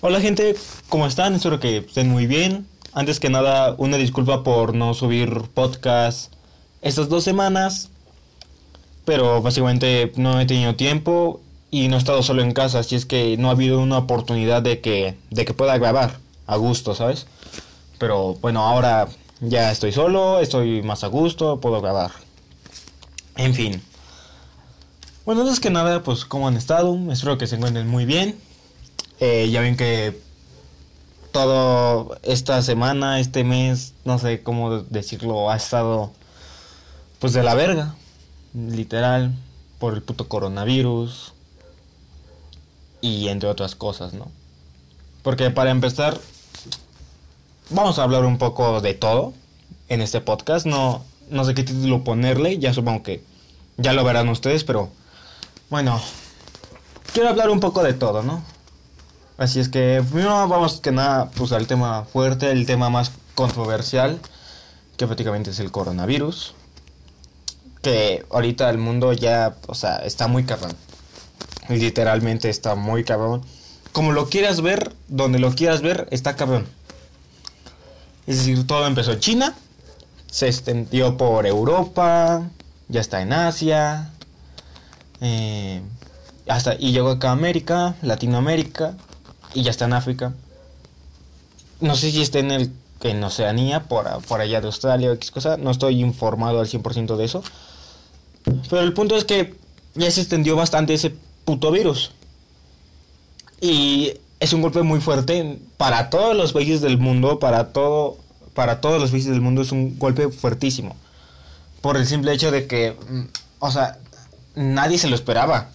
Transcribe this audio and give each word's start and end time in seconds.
Hola 0.00 0.20
gente, 0.20 0.54
¿cómo 0.88 1.08
están? 1.08 1.34
Espero 1.34 1.58
que 1.58 1.78
estén 1.78 2.08
muy 2.08 2.28
bien. 2.28 2.68
Antes 2.92 3.18
que 3.18 3.30
nada, 3.30 3.74
una 3.78 3.96
disculpa 3.96 4.44
por 4.44 4.72
no 4.72 4.94
subir 4.94 5.42
podcast 5.54 6.32
estas 6.82 7.08
dos 7.08 7.24
semanas. 7.24 7.90
Pero 9.04 9.42
básicamente 9.42 10.12
no 10.14 10.40
he 10.40 10.46
tenido 10.46 10.76
tiempo 10.76 11.40
y 11.72 11.88
no 11.88 11.96
he 11.96 11.98
estado 11.98 12.22
solo 12.22 12.42
en 12.42 12.52
casa, 12.52 12.78
así 12.78 12.94
es 12.94 13.06
que 13.06 13.36
no 13.38 13.48
ha 13.48 13.52
habido 13.52 13.80
una 13.80 13.98
oportunidad 13.98 14.62
de 14.62 14.80
que, 14.80 15.16
de 15.30 15.44
que 15.44 15.52
pueda 15.52 15.76
grabar 15.78 16.20
a 16.46 16.54
gusto, 16.54 16.94
¿sabes? 16.94 17.26
Pero 17.98 18.34
bueno, 18.34 18.60
ahora 18.60 19.08
ya 19.40 19.72
estoy 19.72 19.90
solo, 19.90 20.38
estoy 20.38 20.80
más 20.80 21.02
a 21.02 21.08
gusto, 21.08 21.58
puedo 21.58 21.80
grabar. 21.80 22.12
En 23.34 23.52
fin. 23.52 23.82
Bueno, 25.26 25.40
antes 25.40 25.58
que 25.58 25.70
nada, 25.70 26.04
pues 26.04 26.24
cómo 26.24 26.46
han 26.46 26.56
estado, 26.56 26.96
espero 27.10 27.36
que 27.36 27.48
se 27.48 27.56
encuentren 27.56 27.88
muy 27.88 28.04
bien. 28.04 28.38
Eh, 29.20 29.50
ya 29.50 29.60
ven 29.60 29.76
que 29.76 30.20
todo 31.32 32.18
esta 32.22 32.62
semana, 32.62 33.20
este 33.20 33.44
mes, 33.44 33.94
no 34.04 34.18
sé 34.18 34.42
cómo 34.42 34.82
decirlo, 34.82 35.50
ha 35.50 35.56
estado 35.56 36.12
pues 37.18 37.32
de 37.32 37.42
la 37.42 37.54
verga, 37.54 37.96
literal, 38.54 39.34
por 39.78 39.94
el 39.94 40.02
puto 40.02 40.28
coronavirus 40.28 41.32
y 43.00 43.28
entre 43.28 43.48
otras 43.48 43.74
cosas, 43.74 44.14
¿no? 44.14 44.30
Porque 45.22 45.50
para 45.50 45.70
empezar, 45.70 46.18
vamos 47.70 47.98
a 47.98 48.04
hablar 48.04 48.24
un 48.24 48.38
poco 48.38 48.80
de 48.80 48.94
todo 48.94 49.32
en 49.88 50.00
este 50.00 50.20
podcast, 50.20 50.64
no, 50.64 51.04
no 51.30 51.44
sé 51.44 51.54
qué 51.54 51.64
título 51.64 52.04
ponerle, 52.04 52.58
ya 52.58 52.72
supongo 52.72 53.02
que 53.02 53.24
ya 53.76 53.92
lo 53.92 54.04
verán 54.04 54.28
ustedes, 54.28 54.64
pero 54.64 54.90
bueno, 55.70 56.00
quiero 57.12 57.28
hablar 57.28 57.50
un 57.50 57.60
poco 57.60 57.82
de 57.82 57.94
todo, 57.94 58.22
¿no? 58.22 58.42
Así 59.38 59.60
es 59.60 59.68
que 59.68 60.02
primero 60.10 60.48
vamos 60.48 60.80
que 60.80 60.90
nada 60.90 61.30
pues 61.30 61.52
al 61.52 61.68
tema 61.68 62.04
fuerte, 62.04 62.50
el 62.50 62.66
tema 62.66 62.90
más 62.90 63.12
controversial, 63.36 64.18
que 64.96 65.06
prácticamente 65.06 65.50
es 65.50 65.60
el 65.60 65.70
coronavirus. 65.70 66.54
Que 67.80 68.26
ahorita 68.30 68.68
el 68.68 68.78
mundo 68.78 69.12
ya, 69.12 69.54
o 69.68 69.76
sea, 69.76 69.98
está 69.98 70.26
muy 70.26 70.42
cabrón. 70.42 70.72
Literalmente 71.68 72.50
está 72.50 72.74
muy 72.74 73.04
cabrón. 73.04 73.42
Como 73.92 74.10
lo 74.10 74.28
quieras 74.28 74.60
ver, 74.60 74.92
donde 75.06 75.38
lo 75.38 75.54
quieras 75.54 75.82
ver, 75.82 76.08
está 76.10 76.34
cabrón. 76.34 76.66
Es 78.26 78.38
decir, 78.38 78.66
todo 78.66 78.88
empezó 78.88 79.12
en 79.12 79.20
China, 79.20 79.54
se 80.28 80.48
extendió 80.48 81.16
por 81.16 81.46
Europa, 81.46 82.42
ya 82.88 83.00
está 83.00 83.22
en 83.22 83.32
Asia, 83.32 84.10
eh, 85.20 85.80
hasta, 86.48 86.74
y 86.74 86.90
llegó 86.90 87.10
acá 87.10 87.28
a 87.28 87.32
América, 87.32 87.94
Latinoamérica, 88.02 88.96
y 89.54 89.62
ya 89.62 89.70
está 89.70 89.86
en 89.86 89.92
África. 89.92 90.32
No 91.80 91.94
sé 91.96 92.10
si 92.10 92.22
está 92.22 92.38
en 92.38 92.50
el 92.50 92.72
en 93.02 93.22
Oceanía, 93.22 93.84
por, 93.84 94.06
por 94.24 94.40
allá 94.40 94.60
de 94.60 94.66
Australia 94.66 95.10
o 95.10 95.12
X 95.14 95.30
cosa, 95.30 95.56
no 95.56 95.70
estoy 95.70 96.00
informado 96.00 96.58
al 96.60 96.66
100% 96.66 97.16
de 97.16 97.24
eso. 97.24 97.44
Pero 98.68 98.82
el 98.82 98.92
punto 98.92 99.16
es 99.16 99.24
que 99.24 99.54
ya 99.94 100.10
se 100.10 100.20
extendió 100.20 100.56
bastante 100.56 100.94
ese 100.94 101.14
puto 101.44 101.70
virus. 101.70 102.10
Y 103.60 104.14
es 104.40 104.52
un 104.52 104.62
golpe 104.62 104.82
muy 104.82 105.00
fuerte 105.00 105.58
para 105.76 106.10
todos 106.10 106.36
los 106.36 106.52
países 106.52 106.80
del 106.80 106.98
mundo, 106.98 107.38
para 107.38 107.72
todo 107.72 108.18
para 108.54 108.80
todos 108.80 109.00
los 109.00 109.12
países 109.12 109.30
del 109.30 109.40
mundo 109.40 109.62
es 109.62 109.70
un 109.70 109.98
golpe 109.98 110.30
fuertísimo. 110.30 110.96
Por 111.80 111.96
el 111.96 112.06
simple 112.06 112.32
hecho 112.32 112.50
de 112.50 112.66
que 112.66 112.96
mm, 113.08 113.22
o 113.60 113.70
sea, 113.70 113.98
nadie 114.54 114.98
se 114.98 115.08
lo 115.08 115.14
esperaba. 115.14 115.70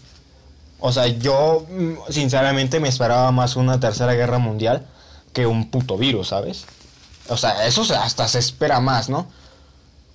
O 0.85 0.91
sea, 0.91 1.07
yo 1.07 1.65
mm, 1.69 2.11
sinceramente 2.11 2.81
me 2.81 2.89
esperaba 2.89 3.31
más 3.31 3.55
una 3.55 3.79
tercera 3.79 4.15
guerra 4.15 4.37
mundial 4.37 4.85
que 5.31 5.47
un 5.47 5.71
puto 5.71 5.97
virus, 5.97 6.27
¿sabes? 6.27 6.65
O 7.29 7.37
sea, 7.37 7.65
eso 7.65 7.83
hasta 7.97 8.27
se 8.27 8.39
espera 8.39 8.81
más, 8.81 9.07
¿no? 9.07 9.27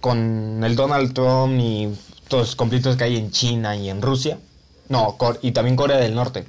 Con 0.02 0.62
el 0.62 0.76
Donald 0.76 1.14
Trump 1.14 1.58
y 1.58 1.88
todos 2.28 2.48
los 2.48 2.56
conflictos 2.56 2.96
que 2.96 3.04
hay 3.04 3.16
en 3.16 3.30
China 3.30 3.76
y 3.76 3.88
en 3.88 4.02
Rusia. 4.02 4.38
No, 4.90 5.16
y 5.40 5.52
también 5.52 5.74
Corea 5.74 5.96
del 5.96 6.14
Norte. 6.14 6.46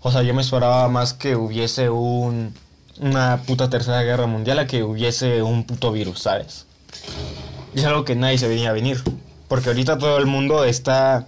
O 0.00 0.12
sea, 0.12 0.22
yo 0.22 0.32
me 0.32 0.42
esperaba 0.42 0.86
más 0.86 1.12
que 1.12 1.34
hubiese 1.34 1.90
un, 1.90 2.54
una 3.00 3.42
puta 3.48 3.68
tercera 3.68 4.00
guerra 4.04 4.26
mundial 4.26 4.60
a 4.60 4.68
que 4.68 4.84
hubiese 4.84 5.42
un 5.42 5.64
puto 5.64 5.90
virus, 5.90 6.20
¿sabes? 6.20 6.66
Y 7.74 7.80
es 7.80 7.84
algo 7.84 8.04
que 8.04 8.14
nadie 8.14 8.38
se 8.38 8.46
venía 8.46 8.70
a 8.70 8.74
venir. 8.74 9.02
Porque 9.48 9.70
ahorita 9.70 9.98
todo 9.98 10.18
el 10.18 10.26
mundo 10.26 10.62
está 10.62 11.26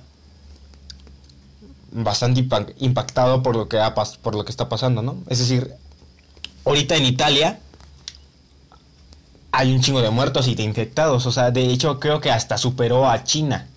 bastante 1.93 2.47
impactado 2.79 3.43
por 3.43 3.55
lo 3.55 3.69
que 3.69 4.51
está 4.51 4.69
pasando, 4.69 5.03
¿no? 5.03 5.19
Es 5.29 5.39
decir, 5.39 5.75
ahorita 6.65 6.97
en 6.97 7.05
Italia 7.05 7.61
hay 9.53 9.73
un 9.73 9.83
chingo 9.83 10.01
de 10.01 10.11
muertos 10.11 10.49
y 10.49 10.55
de 10.55 10.63
infectados, 10.63 11.27
o 11.27 11.33
sea, 11.33 11.51
de 11.51 11.65
hecho 11.67 12.01
creo 12.01 12.21
que 12.21 12.31
hasta 12.31 12.57
superó 12.59 13.09
a 13.09 13.25
China. 13.25 13.69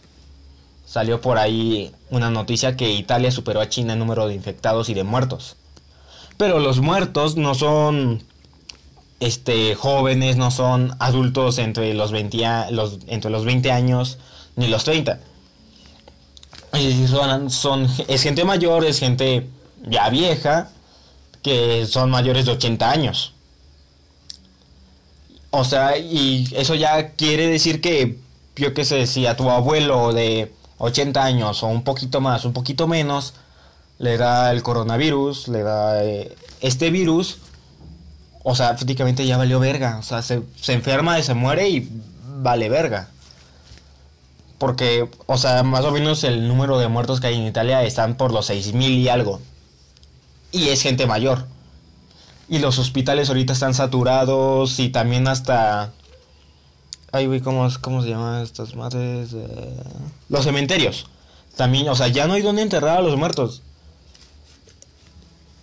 Salió 0.86 1.20
por 1.20 1.38
ahí 1.38 1.94
una 2.10 2.30
noticia 2.30 2.78
que 2.78 2.92
Italia 2.92 3.32
superó 3.32 3.60
a 3.60 3.70
China 3.70 3.94
en 3.94 4.00
número 4.00 4.28
de 4.28 4.36
infectados 4.36 4.88
y 4.88 4.94
de 4.94 5.04
muertos. 5.04 5.58
Pero 6.38 6.60
los 6.60 6.80
muertos 6.80 7.36
no 7.36 7.56
son 7.56 8.24
este 9.20 9.76
jóvenes, 9.76 10.38
no 10.38 10.52
son 10.52 10.96
adultos 11.00 11.58
entre 11.58 11.94
los 11.94 12.12
20 12.12 12.72
los 12.72 13.00
entre 13.08 13.32
los 13.32 13.46
20 13.46 13.72
años 13.72 14.18
ni 14.56 14.68
los 14.68 14.84
30 14.84 15.20
son, 17.08 17.50
son, 17.50 17.88
es 18.08 18.22
gente 18.24 18.44
mayor, 18.44 18.86
es 18.86 19.00
gente 19.00 19.48
ya 19.88 20.10
vieja, 20.10 20.70
que 21.42 21.86
son 21.86 22.10
mayores 22.10 22.46
de 22.46 22.52
80 22.54 22.90
años. 22.90 23.34
O 25.52 25.64
sea, 25.64 25.98
y 25.98 26.48
eso 26.56 26.76
ya 26.76 27.12
quiere 27.12 27.48
decir 27.48 27.82
que, 27.82 28.18
yo 28.56 28.74
qué 28.74 28.84
sé, 28.84 29.08
si 29.08 29.26
a 29.26 29.38
tu 29.38 29.50
abuelo 29.50 30.12
de 30.12 30.52
80 30.80 31.24
años 31.24 31.64
o 31.64 31.68
un 31.68 31.84
poquito 31.84 32.20
más, 32.20 32.46
un 32.46 32.54
poquito 32.54 32.88
menos, 32.88 33.34
le 34.00 34.18
da 34.18 34.52
el 34.52 34.64
coronavirus, 34.64 35.48
le 35.48 35.64
da 35.64 36.04
eh, 36.04 36.36
este 36.62 36.90
virus, 36.90 37.38
o 38.44 38.56
sea, 38.56 38.76
prácticamente 38.76 39.26
ya 39.26 39.38
valió 39.38 39.60
verga. 39.60 39.98
O 39.98 40.04
sea, 40.04 40.22
se, 40.22 40.42
se 40.60 40.74
enferma 40.74 41.18
y 41.20 41.24
se 41.24 41.34
muere 41.34 41.70
y 41.70 41.90
vale 42.38 42.70
verga. 42.70 43.10
Porque, 44.58 45.10
o 45.26 45.38
sea, 45.38 45.64
más 45.64 45.84
o 45.86 45.92
menos 45.92 46.24
el 46.24 46.48
número 46.48 46.80
de 46.80 46.88
muertos 46.88 47.20
que 47.20 47.28
hay 47.28 47.36
en 47.36 47.46
Italia 47.46 47.84
están 47.84 48.16
por 48.16 48.32
los 48.32 48.50
6.000 48.50 48.90
y 48.90 49.10
algo. 49.10 49.42
Y 50.52 50.70
es 50.70 50.82
gente 50.82 51.06
mayor. 51.08 51.48
Y 52.48 52.60
los 52.60 52.80
hospitales 52.80 53.30
ahorita 53.30 53.54
están 53.54 53.74
saturados 53.74 54.80
y 54.80 54.90
también 54.90 55.28
hasta... 55.28 55.92
Ay, 57.12 57.28
güey, 57.28 57.42
¿cómo, 57.42 57.68
¿cómo 57.82 58.02
se 58.02 58.10
llaman 58.10 58.44
estas 58.44 58.76
madres? 58.76 59.34
Eh, 59.34 59.84
los 60.30 60.44
cementerios. 60.44 61.08
También, 61.56 61.88
o 61.90 61.96
sea, 61.96 62.08
ya 62.08 62.28
no 62.28 62.34
hay 62.34 62.42
donde 62.42 62.62
enterrar 62.62 62.98
a 62.98 63.02
los 63.02 63.18
muertos. 63.18 63.62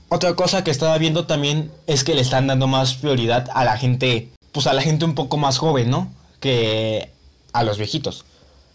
Otra 0.08 0.34
cosa 0.34 0.64
que 0.64 0.70
estaba 0.70 0.98
viendo 0.98 1.26
también 1.26 1.70
es 1.86 2.04
que 2.04 2.14
le 2.14 2.20
están 2.20 2.46
dando 2.46 2.66
más 2.66 2.94
prioridad 2.94 3.48
a 3.54 3.64
la 3.64 3.78
gente, 3.78 4.30
pues 4.52 4.66
a 4.66 4.74
la 4.74 4.82
gente 4.82 5.06
un 5.06 5.14
poco 5.14 5.38
más 5.38 5.56
joven, 5.56 5.88
¿no? 5.88 6.12
Que 6.40 7.12
a 7.54 7.62
los 7.62 7.78
viejitos. 7.78 8.24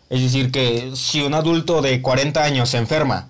Es 0.09 0.21
decir, 0.21 0.51
que 0.51 0.91
si 0.95 1.21
un 1.21 1.33
adulto 1.33 1.81
de 1.81 2.01
40 2.01 2.43
años 2.43 2.69
se 2.69 2.77
enferma 2.77 3.27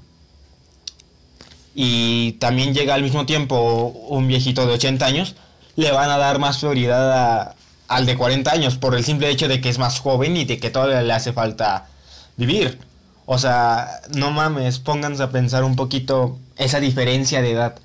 y 1.74 2.34
también 2.34 2.74
llega 2.74 2.94
al 2.94 3.04
mismo 3.04 3.26
tiempo 3.26 3.88
un 4.10 4.28
viejito 4.28 4.66
de 4.66 4.74
80 4.74 5.06
años, 5.06 5.36
le 5.76 5.92
van 5.92 6.10
a 6.10 6.18
dar 6.18 6.40
más 6.40 6.58
prioridad 6.58 7.56
al 7.88 8.06
de 8.06 8.18
40 8.18 8.52
años 8.52 8.78
por 8.78 8.96
el 8.96 9.06
simple 9.06 9.30
hecho 9.30 9.48
de 9.48 9.62
que 9.62 9.70
es 9.70 9.78
más 9.78 10.00
joven 10.00 10.38
y 10.38 10.46
de 10.46 10.60
que 10.60 10.70
todavía 10.70 11.02
le 11.02 11.14
hace 11.14 11.34
falta 11.34 11.88
vivir. 12.36 12.80
O 13.26 13.38
sea, 13.38 14.02
no 14.16 14.32
mames, 14.32 14.80
pónganse 14.80 15.22
a 15.24 15.32
pensar 15.32 15.64
un 15.64 15.76
poquito 15.76 16.40
esa 16.56 16.80
diferencia 16.80 17.42
de 17.42 17.52
edad. 17.52 17.76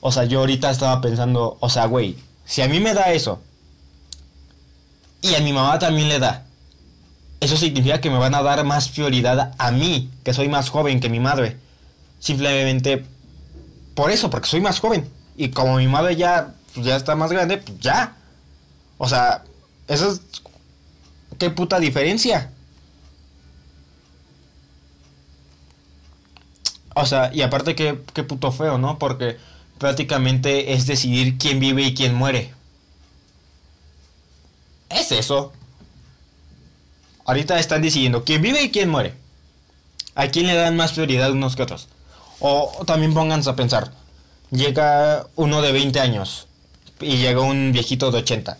O 0.00 0.12
sea, 0.12 0.24
yo 0.24 0.40
ahorita 0.40 0.70
estaba 0.70 1.00
pensando, 1.00 1.56
o 1.60 1.70
sea, 1.70 1.86
güey, 1.86 2.16
si 2.44 2.62
a 2.62 2.68
mí 2.68 2.78
me 2.78 2.92
da 2.92 3.12
eso 3.12 3.40
y 5.22 5.34
a 5.34 5.40
mi 5.40 5.52
mamá 5.52 5.78
también 5.78 6.08
le 6.08 6.18
da, 6.18 6.44
eso 7.44 7.56
significa 7.56 8.00
que 8.00 8.10
me 8.10 8.18
van 8.18 8.34
a 8.34 8.42
dar 8.42 8.64
más 8.64 8.88
prioridad 8.88 9.54
a 9.58 9.70
mí, 9.70 10.10
que 10.24 10.32
soy 10.32 10.48
más 10.48 10.70
joven 10.70 11.00
que 11.00 11.08
mi 11.08 11.20
madre. 11.20 11.58
Simplemente 12.18 13.04
por 13.94 14.10
eso, 14.10 14.30
porque 14.30 14.48
soy 14.48 14.60
más 14.60 14.80
joven. 14.80 15.08
Y 15.36 15.50
como 15.50 15.76
mi 15.76 15.86
madre 15.86 16.16
ya, 16.16 16.54
pues, 16.74 16.86
ya 16.86 16.96
está 16.96 17.14
más 17.16 17.30
grande, 17.30 17.58
pues 17.58 17.78
ya. 17.80 18.16
O 18.98 19.08
sea, 19.08 19.44
eso 19.88 20.10
es... 20.10 20.22
¿Qué 21.38 21.50
puta 21.50 21.80
diferencia? 21.80 22.50
O 26.94 27.04
sea, 27.04 27.30
y 27.34 27.42
aparte 27.42 27.74
qué, 27.74 28.00
qué 28.12 28.22
puto 28.22 28.52
feo, 28.52 28.78
¿no? 28.78 28.98
Porque 28.98 29.36
prácticamente 29.78 30.72
es 30.72 30.86
decidir 30.86 31.36
quién 31.38 31.58
vive 31.58 31.82
y 31.82 31.94
quién 31.94 32.14
muere. 32.14 32.54
Es 34.88 35.10
eso. 35.12 35.52
Ahorita 37.24 37.58
están 37.58 37.82
decidiendo 37.82 38.24
quién 38.24 38.42
vive 38.42 38.62
y 38.62 38.70
quién 38.70 38.90
muere. 38.90 39.14
¿A 40.14 40.28
quién 40.28 40.46
le 40.46 40.54
dan 40.54 40.76
más 40.76 40.92
prioridad 40.92 41.32
unos 41.32 41.56
que 41.56 41.62
otros? 41.62 41.88
O, 42.38 42.84
también 42.86 43.14
pónganse 43.14 43.50
a 43.50 43.56
pensar. 43.56 43.92
llega 44.50 45.26
uno 45.34 45.62
de 45.62 45.72
20 45.72 45.98
años 46.00 46.46
y 47.00 47.16
llega 47.16 47.40
un 47.40 47.72
viejito 47.72 48.10
de 48.10 48.18
80. 48.18 48.58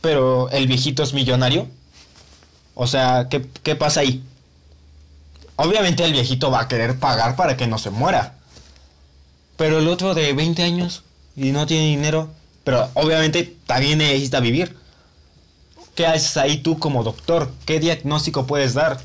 Pero 0.00 0.50
el 0.50 0.66
viejito 0.66 1.02
es 1.02 1.12
millonario. 1.12 1.68
O 2.74 2.86
sea, 2.86 3.28
¿qué, 3.30 3.46
qué 3.62 3.76
pasa 3.76 4.00
ahí? 4.00 4.22
Obviamente 5.56 6.04
el 6.04 6.12
viejito 6.12 6.50
va 6.50 6.60
a 6.60 6.68
querer 6.68 6.98
pagar 6.98 7.36
para 7.36 7.56
que 7.56 7.66
no 7.66 7.78
se 7.78 7.90
muera. 7.90 8.34
Pero 9.56 9.78
el 9.78 9.88
otro 9.88 10.14
de 10.14 10.32
20 10.32 10.62
años 10.62 11.02
y 11.36 11.52
no 11.52 11.66
tiene 11.66 11.86
dinero, 11.86 12.30
pero 12.64 12.90
obviamente 12.94 13.56
también 13.66 13.98
necesita 13.98 14.40
vivir. 14.40 14.76
¿Qué 15.96 16.06
haces 16.06 16.36
ahí 16.36 16.58
tú 16.58 16.78
como 16.78 17.02
doctor? 17.02 17.50
¿Qué 17.64 17.80
diagnóstico 17.80 18.46
puedes 18.46 18.74
dar? 18.74 19.00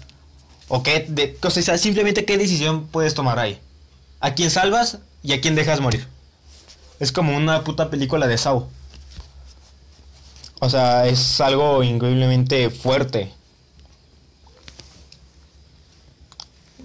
¿O 0.67 0.83
qué, 0.83 1.05
de, 1.07 1.37
simplemente 1.77 2.25
qué 2.25 2.37
decisión 2.37 2.87
puedes 2.87 3.13
tomar 3.13 3.39
ahí? 3.39 3.59
¿A 4.19 4.35
quién 4.35 4.51
salvas 4.51 4.99
y 5.23 5.31
a 5.31 5.39
quién 5.39 5.55
dejas 5.55 5.79
morir? 5.79 6.05
Es 6.99 7.13
como 7.13 7.35
una 7.35 7.63
puta 7.63 7.89
película 7.89 8.27
de 8.27 8.37
Saw. 8.37 8.67
O 10.59 10.69
sea, 10.69 11.07
es 11.07 11.39
algo 11.39 11.81
increíblemente 11.81 12.69
fuerte. 12.69 13.33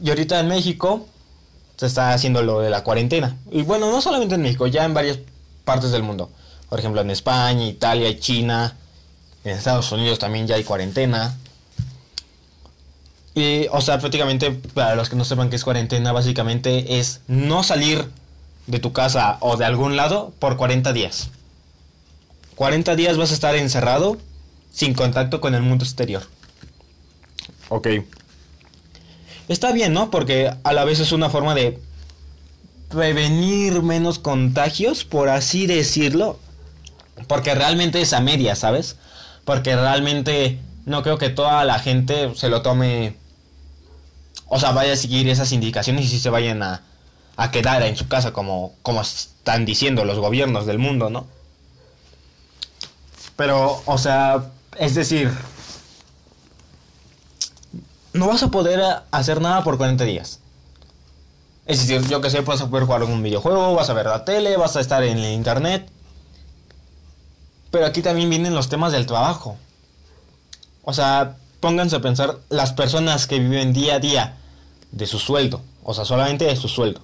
Y 0.01 0.09
ahorita 0.09 0.39
en 0.39 0.49
México 0.49 1.09
se 1.77 1.87
está 1.87 2.13
haciendo 2.13 2.43
lo 2.43 2.61
de 2.61 2.71
la 2.71 2.85
cuarentena. 2.85 3.37
Y 3.51 3.63
bueno, 3.63 3.91
no 3.91 4.01
solamente 4.01 4.37
en 4.37 4.43
México, 4.43 4.69
ya 4.69 4.85
en 4.85 4.95
varias 4.95 5.19
partes 5.65 5.91
del 5.91 6.05
mundo. 6.05 6.31
Por 6.69 6.79
ejemplo, 6.79 7.01
en 7.01 7.11
España, 7.11 7.67
Italia 7.67 8.19
China. 8.21 8.77
En 9.47 9.57
Estados 9.57 9.93
Unidos 9.93 10.19
también 10.19 10.49
ya 10.49 10.57
hay 10.57 10.65
cuarentena. 10.65 11.37
Y, 13.37 13.69
o 13.71 13.81
sea, 13.81 14.01
prácticamente, 14.01 14.51
para 14.51 14.97
los 14.97 15.09
que 15.09 15.15
no 15.15 15.25
sepan 15.25 15.51
qué 15.51 15.57
es 15.57 15.63
cuarentena, 15.63 16.11
básicamente 16.11 16.99
es 16.99 17.21
no 17.29 17.63
salir 17.63 18.11
de 18.67 18.81
tu 18.81 18.93
casa 18.93 19.37
o 19.39 19.57
de 19.57 19.65
algún 19.65 19.95
lado 19.95 20.35
por 20.41 20.57
40 20.57 20.93
días. 20.93 21.31
40 22.57 22.97
días 22.97 23.17
vas 23.19 23.31
a 23.31 23.35
estar 23.35 23.55
encerrado 23.55 24.19
sin 24.73 24.95
contacto 24.95 25.41
con 25.41 25.55
el 25.55 25.63
mundo 25.63 25.85
exterior. 25.85 26.25
Ok. 27.69 27.87
Está 29.47 29.71
bien, 29.71 29.93
¿no? 29.93 30.11
Porque 30.11 30.53
a 30.65 30.73
la 30.73 30.85
vez 30.85 30.99
es 30.99 31.13
una 31.13 31.31
forma 31.31 31.55
de 31.55 31.79
prevenir 32.89 33.81
menos 33.83 34.19
contagios, 34.19 35.05
por 35.05 35.29
así 35.29 35.69
decirlo. 35.69 36.41
Porque 37.29 37.55
realmente 37.55 38.01
es 38.01 38.13
a 38.13 38.21
media, 38.21 38.57
¿sabes? 38.57 38.97
Porque 39.47 39.75
realmente 39.75 40.59
no 40.85 41.03
creo 41.03 41.17
que 41.17 41.31
toda 41.31 41.65
la 41.65 41.79
gente 41.79 42.35
se 42.35 42.51
lo 42.51 42.61
tome... 42.61 43.17
O 44.49 44.61
sea, 44.61 44.73
vaya 44.73 44.93
a 44.93 44.97
seguir 44.97 45.27
esas 45.29 45.53
indicaciones 45.53 46.05
y 46.05 46.09
si 46.09 46.19
se 46.19 46.29
vayan 46.29 46.63
a, 46.63 46.83
a 47.37 47.51
quedar 47.51 47.83
en 47.83 47.97
su 47.97 48.09
casa 48.09 48.33
como, 48.33 48.75
como 48.83 49.01
están 49.01 49.65
diciendo 49.65 50.05
los 50.05 50.19
gobiernos 50.19 50.67
del 50.67 50.79
mundo, 50.79 51.09
¿no? 51.09 51.27
Pero, 53.37 53.83
o 53.87 53.99
sea, 53.99 54.51
es 54.79 54.95
decir, 54.95 55.33
no 58.13 58.29
vas 58.29 58.43
a 58.43 58.51
poder 58.51 58.83
hacer 59.11 59.41
nada 59.41 59.63
por 59.63 59.77
40 59.77 60.05
días. 60.05 60.41
Es 61.67 61.87
decir, 61.87 62.09
yo 62.09 62.21
que 62.21 62.31
sé, 62.31 62.41
vas 62.41 62.61
a 62.61 62.71
poder 62.71 62.87
jugar 62.87 63.03
un 63.03 63.23
videojuego, 63.23 63.75
vas 63.75 63.91
a 63.91 63.95
ver 63.95 64.07
la 64.07 64.25
tele, 64.25 64.57
vas 64.57 64.77
a 64.77 64.81
estar 64.81 65.03
en 65.03 65.19
el 65.19 65.33
internet. 65.33 65.91
Pero 67.71 67.87
aquí 67.87 68.03
también 68.03 68.31
vienen 68.31 68.55
los 68.55 68.69
temas 68.69 68.93
del 68.93 69.07
trabajo. 69.07 69.57
O 70.83 70.93
sea, 70.93 71.37
pónganse 71.61 71.97
a 71.97 72.01
pensar 72.01 72.39
las 72.49 72.73
personas 72.73 73.27
que 73.27 73.41
viven 73.41 73.73
día 73.73 73.97
a 73.97 73.99
día 73.99 74.37
de 74.93 75.07
su 75.07 75.19
sueldo. 75.19 75.63
O 75.83 75.95
sea, 75.95 76.05
solamente 76.05 76.45
de 76.45 76.57
su 76.57 76.69
sueldo. 76.69 77.01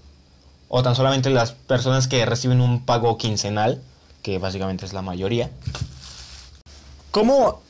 O 0.68 0.82
tan 0.82 0.96
solamente 0.96 1.30
las 1.30 1.52
personas 1.52 2.08
que 2.08 2.24
reciben 2.24 2.60
un 2.60 2.84
pago 2.84 3.18
quincenal, 3.18 3.82
que 4.22 4.38
básicamente 4.38 4.86
es 4.86 4.92
la 4.92 5.02
mayoría. 5.02 5.50
¿Cómo 7.10 7.60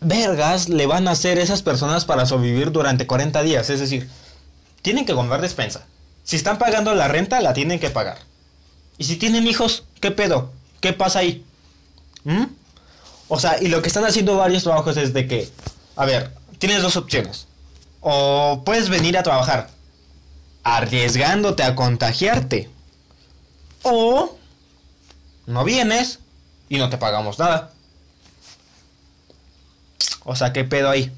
vergas 0.00 0.68
le 0.68 0.86
van 0.86 1.08
a 1.08 1.12
hacer 1.12 1.38
esas 1.38 1.62
personas 1.62 2.04
para 2.04 2.26
sobrevivir 2.26 2.70
durante 2.70 3.06
40 3.06 3.42
días? 3.42 3.70
Es 3.70 3.80
decir, 3.80 4.10
tienen 4.82 5.06
que 5.06 5.14
comprar 5.14 5.40
despensa. 5.40 5.86
Si 6.24 6.36
están 6.36 6.58
pagando 6.58 6.94
la 6.94 7.08
renta, 7.08 7.40
la 7.40 7.54
tienen 7.54 7.80
que 7.80 7.90
pagar. 7.90 8.18
Y 8.98 9.04
si 9.04 9.16
tienen 9.16 9.46
hijos, 9.46 9.84
¿qué 10.00 10.10
pedo? 10.10 10.50
¿Qué 10.80 10.92
pasa 10.92 11.20
ahí? 11.20 11.44
¿Mm? 12.24 12.44
O 13.28 13.38
sea, 13.38 13.62
y 13.62 13.68
lo 13.68 13.82
que 13.82 13.88
están 13.88 14.04
haciendo 14.04 14.36
varios 14.36 14.62
trabajos 14.62 14.96
es 14.96 15.12
de 15.12 15.26
que, 15.26 15.48
a 15.96 16.04
ver, 16.04 16.32
tienes 16.58 16.82
dos 16.82 16.96
opciones. 16.96 17.46
O 18.00 18.62
puedes 18.64 18.88
venir 18.88 19.18
a 19.18 19.22
trabajar 19.22 19.70
arriesgándote 20.62 21.62
a 21.62 21.74
contagiarte. 21.74 22.70
O 23.82 24.36
no 25.46 25.64
vienes 25.64 26.20
y 26.68 26.78
no 26.78 26.90
te 26.90 26.98
pagamos 26.98 27.38
nada. 27.38 27.72
O 30.24 30.36
sea, 30.36 30.52
¿qué 30.52 30.64
pedo 30.64 30.90
ahí? 30.90 31.10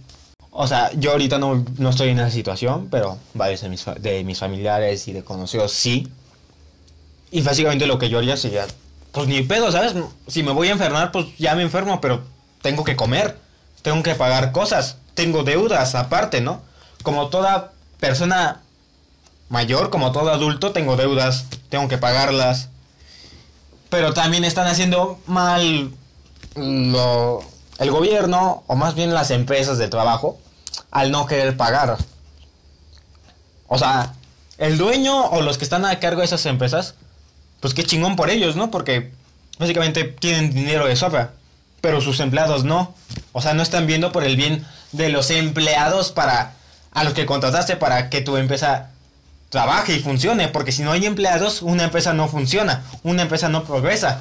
O 0.53 0.67
sea, 0.67 0.91
yo 0.93 1.13
ahorita 1.13 1.39
no, 1.39 1.65
estoy 1.89 2.11
en 2.11 2.19
esa 2.19 2.31
situación, 2.31 2.89
pero 2.91 3.19
varios 3.35 3.61
de 3.61 3.69
mis, 3.69 3.85
de 3.99 4.25
mis 4.25 4.39
familiares 4.39 5.07
y 5.09 5.13
de 5.13 5.25
conocidos 5.25 5.73
sí. 5.73 6.09
Y 7.31 7.43
básicamente 7.43 7.87
lo 7.87 7.99
que 7.99 8.09
yo 8.09 8.19
haría 8.19 8.37
sería, 8.37 8.67
pues 9.13 9.29
ni 9.29 9.43
pedo, 9.43 9.73
¿sabes? 9.73 9.95
Si 10.29 10.43
me 10.43 10.53
voy 10.53 10.69
a 10.69 10.73
enfermar, 10.73 11.13
pues 11.13 11.27
ya 11.39 11.55
me 11.55 11.63
enfermo, 11.63 12.01
pero 12.01 12.23
tengo 12.63 12.85
que 12.85 12.97
comer, 12.97 13.39
tengo 13.83 14.03
que 14.03 14.15
pagar 14.15 14.53
cosas, 14.53 14.97
tengo 15.15 15.43
deudas 15.43 15.95
aparte, 15.95 16.41
¿no? 16.41 16.63
Como 17.03 17.29
toda 17.29 17.73
persona 17.99 18.61
mayor, 19.49 19.91
como 19.91 20.13
todo 20.13 20.31
adulto, 20.31 20.73
tengo 20.73 20.97
deudas, 20.97 21.47
tengo 21.69 21.89
que 21.89 21.99
pagarlas. 21.99 22.69
Pero 23.89 24.15
también 24.15 24.45
están 24.45 24.69
haciendo 24.69 25.19
mal 25.27 25.91
lo, 26.55 27.41
el 27.79 27.91
gobierno, 27.91 28.63
o 28.67 28.77
más 28.77 28.95
bien 28.95 29.13
las 29.13 29.31
empresas 29.31 29.79
de 29.79 29.89
trabajo, 29.89 30.39
al 30.91 31.11
no 31.11 31.27
querer 31.27 31.57
pagar. 31.57 31.97
O 33.67 33.79
sea, 33.79 34.15
el 34.59 34.79
dueño 34.79 35.27
o 35.27 35.43
los 35.43 35.59
que 35.59 35.65
están 35.65 35.85
a 35.85 35.99
cargo 35.99 36.21
de 36.21 36.27
esas 36.27 36.47
empresas, 36.47 36.95
pues 37.61 37.75
qué 37.75 37.85
chingón 37.85 38.17
por 38.17 38.31
ellos, 38.31 38.57
¿no? 38.57 38.71
Porque 38.71 39.13
básicamente 39.59 40.05
tienen 40.05 40.53
dinero 40.53 40.87
de 40.87 40.97
sobra, 40.97 41.33
pero 41.81 42.01
sus 42.01 42.21
empleados 42.21 42.65
no. 42.65 42.95
O 43.33 43.43
sea, 43.43 43.55
no 43.55 43.63
están 43.63 43.87
viendo 43.87 44.13
por 44.13 44.25
el 44.25 44.37
bien 44.37 44.67
de 44.93 45.11
los 45.11 45.31
empleados 45.31 46.11
para 46.11 46.55
a 46.93 47.05
los 47.05 47.13
que 47.13 47.27
contrataste 47.27 47.77
para 47.77 48.11
que 48.11 48.21
tu 48.21 48.37
empresa 48.37 48.91
trabaje 49.49 49.95
y 49.95 50.01
funcione, 50.01 50.49
porque 50.49 50.73
si 50.73 50.83
no 50.83 50.93
hay 50.93 51.07
empleados, 51.07 51.63
una 51.63 51.85
empresa 51.85 52.13
no 52.13 52.29
funciona, 52.29 52.85
una 53.03 53.23
empresa 53.23 53.49
no 53.49 53.65
progresa. 53.65 54.21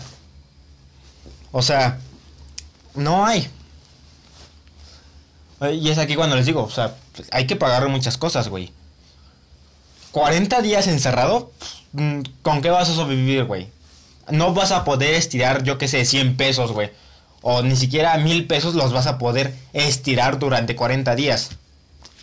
O 1.51 1.61
sea, 1.61 1.99
no 2.95 3.25
hay. 3.25 3.49
Y 5.73 5.89
es 5.89 5.97
aquí 5.97 6.15
cuando 6.15 6.35
les 6.35 6.45
digo, 6.45 6.63
o 6.63 6.69
sea, 6.69 6.95
hay 7.31 7.47
que 7.47 7.55
pagar 7.55 7.87
muchas 7.89 8.17
cosas, 8.17 8.47
güey. 8.49 8.71
40 10.11 10.61
días 10.61 10.87
encerrado, 10.87 11.51
mm, 11.61 11.78
¿con 12.41 12.61
qué 12.61 12.69
vas 12.69 12.89
a 12.89 12.93
sobrevivir, 12.93 13.45
güey? 13.45 13.67
No 14.29 14.53
vas 14.53 14.71
a 14.71 14.83
poder 14.83 15.15
estirar, 15.15 15.63
yo 15.63 15.77
qué 15.77 15.87
sé, 15.87 16.05
100 16.05 16.37
pesos, 16.37 16.71
güey. 16.71 16.91
O 17.41 17.61
ni 17.61 17.75
siquiera 17.75 18.17
mil 18.17 18.45
pesos 18.47 18.75
los 18.75 18.91
vas 18.91 19.07
a 19.07 19.17
poder 19.17 19.55
estirar 19.73 20.39
durante 20.39 20.75
40 20.75 21.15
días. 21.15 21.51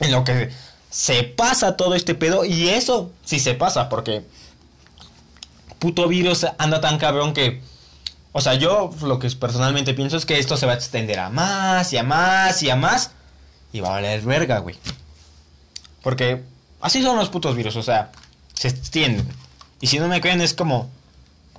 En 0.00 0.12
lo 0.12 0.24
que 0.24 0.50
se 0.90 1.24
pasa 1.24 1.76
todo 1.76 1.94
este 1.94 2.14
pedo. 2.14 2.44
Y 2.44 2.68
eso 2.68 3.10
sí 3.24 3.40
se 3.40 3.54
pasa, 3.54 3.88
porque 3.88 4.24
puto 5.78 6.06
virus 6.08 6.46
anda 6.58 6.80
tan 6.80 6.98
cabrón 6.98 7.32
que 7.34 7.60
o 8.36 8.42
sea, 8.42 8.52
yo 8.52 8.90
lo 9.00 9.18
que 9.18 9.30
personalmente 9.30 9.94
pienso 9.94 10.18
es 10.18 10.26
que 10.26 10.38
esto 10.38 10.58
se 10.58 10.66
va 10.66 10.72
a 10.72 10.74
extender 10.74 11.18
a 11.20 11.30
más 11.30 11.90
y 11.94 11.96
a 11.96 12.02
más 12.02 12.62
y 12.62 12.68
a 12.68 12.76
más. 12.76 13.12
Y 13.72 13.80
va 13.80 13.88
a 13.88 13.92
valer 13.92 14.20
verga, 14.20 14.58
güey. 14.58 14.76
Porque 16.02 16.42
así 16.82 17.02
son 17.02 17.16
los 17.16 17.30
putos 17.30 17.56
virus, 17.56 17.76
o 17.76 17.82
sea, 17.82 18.12
se 18.52 18.68
extienden. 18.68 19.26
Y 19.80 19.88
si 19.88 19.98
no 19.98 20.08
me 20.08 20.20
creen, 20.20 20.40
es 20.40 20.54
como, 20.54 20.90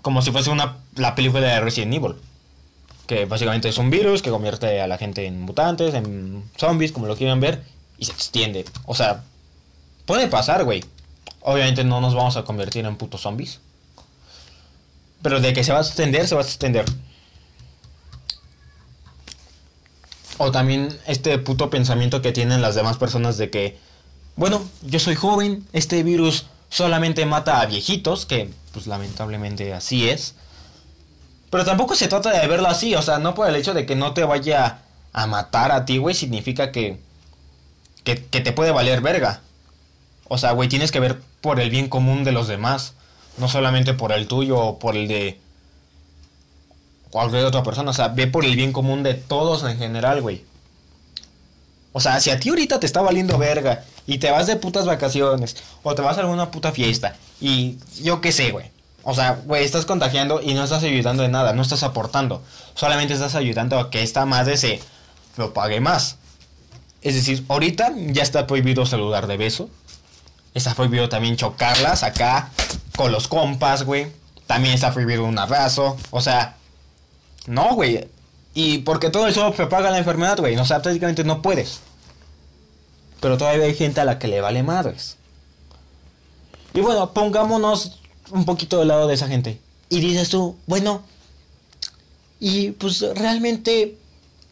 como 0.02 0.22
si 0.22 0.32
fuese 0.32 0.50
una, 0.50 0.78
la 0.96 1.16
película 1.16 1.42
de 1.42 1.60
Resident 1.60 1.94
Evil. 1.94 2.16
Que 3.06 3.26
básicamente 3.26 3.70
es 3.70 3.78
un 3.78 3.90
virus 3.90 4.22
que 4.22 4.30
convierte 4.30 4.82
a 4.82 4.88
la 4.88 4.98
gente 4.98 5.26
en 5.26 5.42
mutantes, 5.42 5.94
en 5.94 6.44
zombies, 6.58 6.92
como 6.92 7.08
lo 7.08 7.16
quieran 7.16 7.40
ver, 7.40 7.64
y 7.98 8.06
se 8.06 8.12
extiende. 8.12 8.66
O 8.86 8.96
sea, 8.96 9.24
puede 10.06 10.28
pasar, 10.28 10.64
güey. 10.64 10.84
Obviamente 11.42 11.84
no 11.84 12.02
nos 12.02 12.16
vamos 12.16 12.36
a 12.36 12.44
convertir 12.44 12.86
en 12.86 12.98
putos 12.98 13.22
zombies. 13.22 13.60
Pero 15.22 15.40
de 15.40 15.54
que 15.54 15.64
se 15.64 15.72
va 15.72 15.80
a 15.80 15.82
extender, 15.82 16.28
se 16.28 16.36
va 16.36 16.42
a 16.42 16.44
extender. 16.44 16.86
O 20.38 20.52
también 20.52 20.96
este 21.08 21.38
puto 21.40 21.70
pensamiento 21.70 22.22
que 22.22 22.32
tienen 22.32 22.62
las 22.62 22.76
demás 22.76 22.98
personas 22.98 23.38
de 23.38 23.50
que, 23.50 23.78
bueno, 24.36 24.62
yo 24.84 25.00
soy 25.00 25.16
joven, 25.16 25.66
este 25.74 26.04
virus 26.04 26.46
solamente 26.70 27.26
mata 27.26 27.62
a 27.62 27.66
viejitos, 27.66 28.26
que 28.26 28.50
pues 28.72 28.88
lamentablemente 28.88 29.74
así 29.74 30.10
es. 30.10 30.36
Pero 31.50 31.66
tampoco 31.66 31.96
se 31.96 32.08
trata 32.08 32.32
de 32.32 32.48
verlo 32.48 32.68
así, 32.68 32.94
o 32.96 33.02
sea, 33.02 33.20
no 33.20 33.34
por 33.34 33.48
el 33.48 33.56
hecho 33.56 33.74
de 33.74 33.86
que 33.86 33.96
no 33.96 34.14
te 34.14 34.24
vaya 34.24 34.80
a 35.14 35.28
matar 35.28 35.72
a 35.72 35.86
ti, 35.86 35.98
güey, 35.98 36.14
significa 36.14 36.72
que, 36.72 37.00
que, 38.04 38.16
te 38.16 38.52
puede 38.52 38.72
valer 38.72 39.02
verga. 39.02 39.42
O 40.28 40.38
sea, 40.38 40.52
güey, 40.52 40.70
tienes 40.70 40.92
que 40.92 41.00
ver 41.00 41.22
por 41.42 41.60
el 41.60 41.70
bien 41.70 41.90
común 41.90 42.24
de 42.24 42.32
los 42.32 42.48
demás. 42.48 42.94
No 43.38 43.48
solamente 43.48 43.94
por 43.94 44.12
el 44.12 44.28
tuyo 44.28 44.60
o 44.60 44.80
por 44.80 44.96
el 44.96 45.08
de 45.08 45.40
cualquier 47.10 47.46
otra 47.46 47.64
persona. 47.64 47.92
O 47.92 47.94
sea, 47.94 48.10
ve 48.10 48.28
por 48.28 48.46
el 48.46 48.56
bien 48.56 48.74
común 48.74 49.04
de 49.04 49.14
todos 49.14 49.64
en 49.64 49.78
general, 49.78 50.22
güey. 50.22 50.44
O 51.98 52.00
sea, 52.00 52.20
si 52.20 52.30
a 52.30 52.40
ti 52.40 52.50
ahorita 52.50 52.80
te 52.80 52.86
está 52.86 53.02
valiendo 53.02 53.40
verga 53.40 53.84
y 54.06 54.20
te 54.20 54.30
vas 54.30 54.46
de 54.46 54.56
putas 54.56 54.86
vacaciones 54.86 55.56
o 55.82 55.96
te 55.96 56.04
vas 56.04 56.16
a 56.20 56.22
alguna 56.22 56.52
puta 56.52 56.72
fiesta 56.72 57.16
y 57.42 57.80
yo 58.04 58.22
qué 58.22 58.32
sé, 58.32 58.52
güey. 58.52 58.70
O 59.02 59.16
sea, 59.16 59.42
güey, 59.46 59.66
estás 59.66 59.88
contagiando 59.88 60.40
y 60.40 60.54
no 60.54 60.64
estás 60.64 60.84
ayudando 60.84 61.24
de 61.24 61.30
nada, 61.30 61.54
no 61.54 61.64
estás 61.64 61.82
aportando. 61.82 62.44
Solamente 62.76 63.16
estás 63.16 63.34
ayudando 63.34 63.80
a 63.80 63.90
que 63.90 64.04
esta 64.04 64.28
madre 64.28 64.58
se 64.58 64.80
lo 65.38 65.56
pague 65.56 65.80
más. 65.80 66.18
Es 67.02 67.16
decir, 67.16 67.44
ahorita 67.48 67.92
ya 67.96 68.22
está 68.22 68.46
prohibido 68.46 68.86
saludar 68.86 69.26
de 69.26 69.38
beso. 69.38 69.68
Está 70.54 70.76
prohibido 70.76 71.10
también 71.10 71.36
chocarlas 71.36 72.04
acá 72.04 72.52
con 72.96 73.12
los 73.12 73.28
compas, 73.28 73.86
güey. 73.86 74.06
También 74.46 74.76
está 74.76 74.94
prohibido 74.94 75.26
un 75.26 75.40
abrazo. 75.40 75.98
O 76.12 76.22
sea, 76.22 76.58
no, 77.48 77.74
güey. 77.74 78.08
Y 78.54 78.78
porque 78.80 79.10
todo 79.10 79.26
eso 79.26 79.52
propaga 79.54 79.90
la 79.90 79.98
enfermedad, 79.98 80.38
güey. 80.38 80.58
O 80.58 80.66
sea, 80.66 80.84
prácticamente 80.84 81.24
no 81.24 81.42
puedes. 81.42 81.87
Pero 83.20 83.38
todavía 83.38 83.66
hay 83.66 83.76
gente 83.76 84.02
a 84.02 84.06
la 84.06 84.20
que 84.20 84.28
le 84.28 84.42
vale 84.42 84.64
madres. 84.64 85.18
Y 86.74 86.82
bueno, 86.82 87.14
pongámonos 87.14 88.00
un 88.32 88.46
poquito 88.46 88.80
del 88.80 88.90
lado 88.90 89.08
de 89.08 89.16
esa 89.16 89.28
gente. 89.28 89.60
Y 89.90 90.00
dices 90.00 90.30
tú, 90.30 90.56
bueno, 90.68 91.04
y 92.40 92.72
pues 92.72 93.02
realmente 93.16 93.98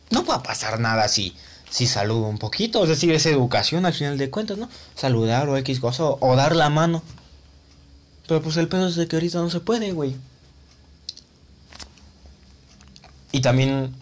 no 0.10 0.26
va 0.26 0.36
a 0.36 0.44
pasar 0.44 0.80
nada 0.80 1.08
si, 1.08 1.36
si 1.70 1.88
saludo 1.88 2.28
un 2.28 2.38
poquito. 2.38 2.84
Es 2.84 2.90
decir, 2.90 3.12
es 3.12 3.26
educación 3.26 3.86
al 3.86 3.94
final 3.94 4.18
de 4.18 4.30
cuentas, 4.30 4.58
¿no? 4.58 4.70
Saludar 4.96 5.50
o 5.50 5.58
X 5.58 5.80
cosa 5.80 6.06
o, 6.06 6.36
dar 6.36 6.56
la 6.56 6.70
mano. 6.70 7.04
Pero 8.28 8.42
pues 8.42 8.58
el 8.58 8.68
pedo 8.68 8.88
es 8.88 8.96
de 8.96 9.08
que 9.08 9.18
ahorita 9.18 9.40
no 9.40 9.50
se 9.50 9.60
puede, 9.60 9.92
güey. 9.92 10.16
Y 13.32 13.42
también, 13.42 13.94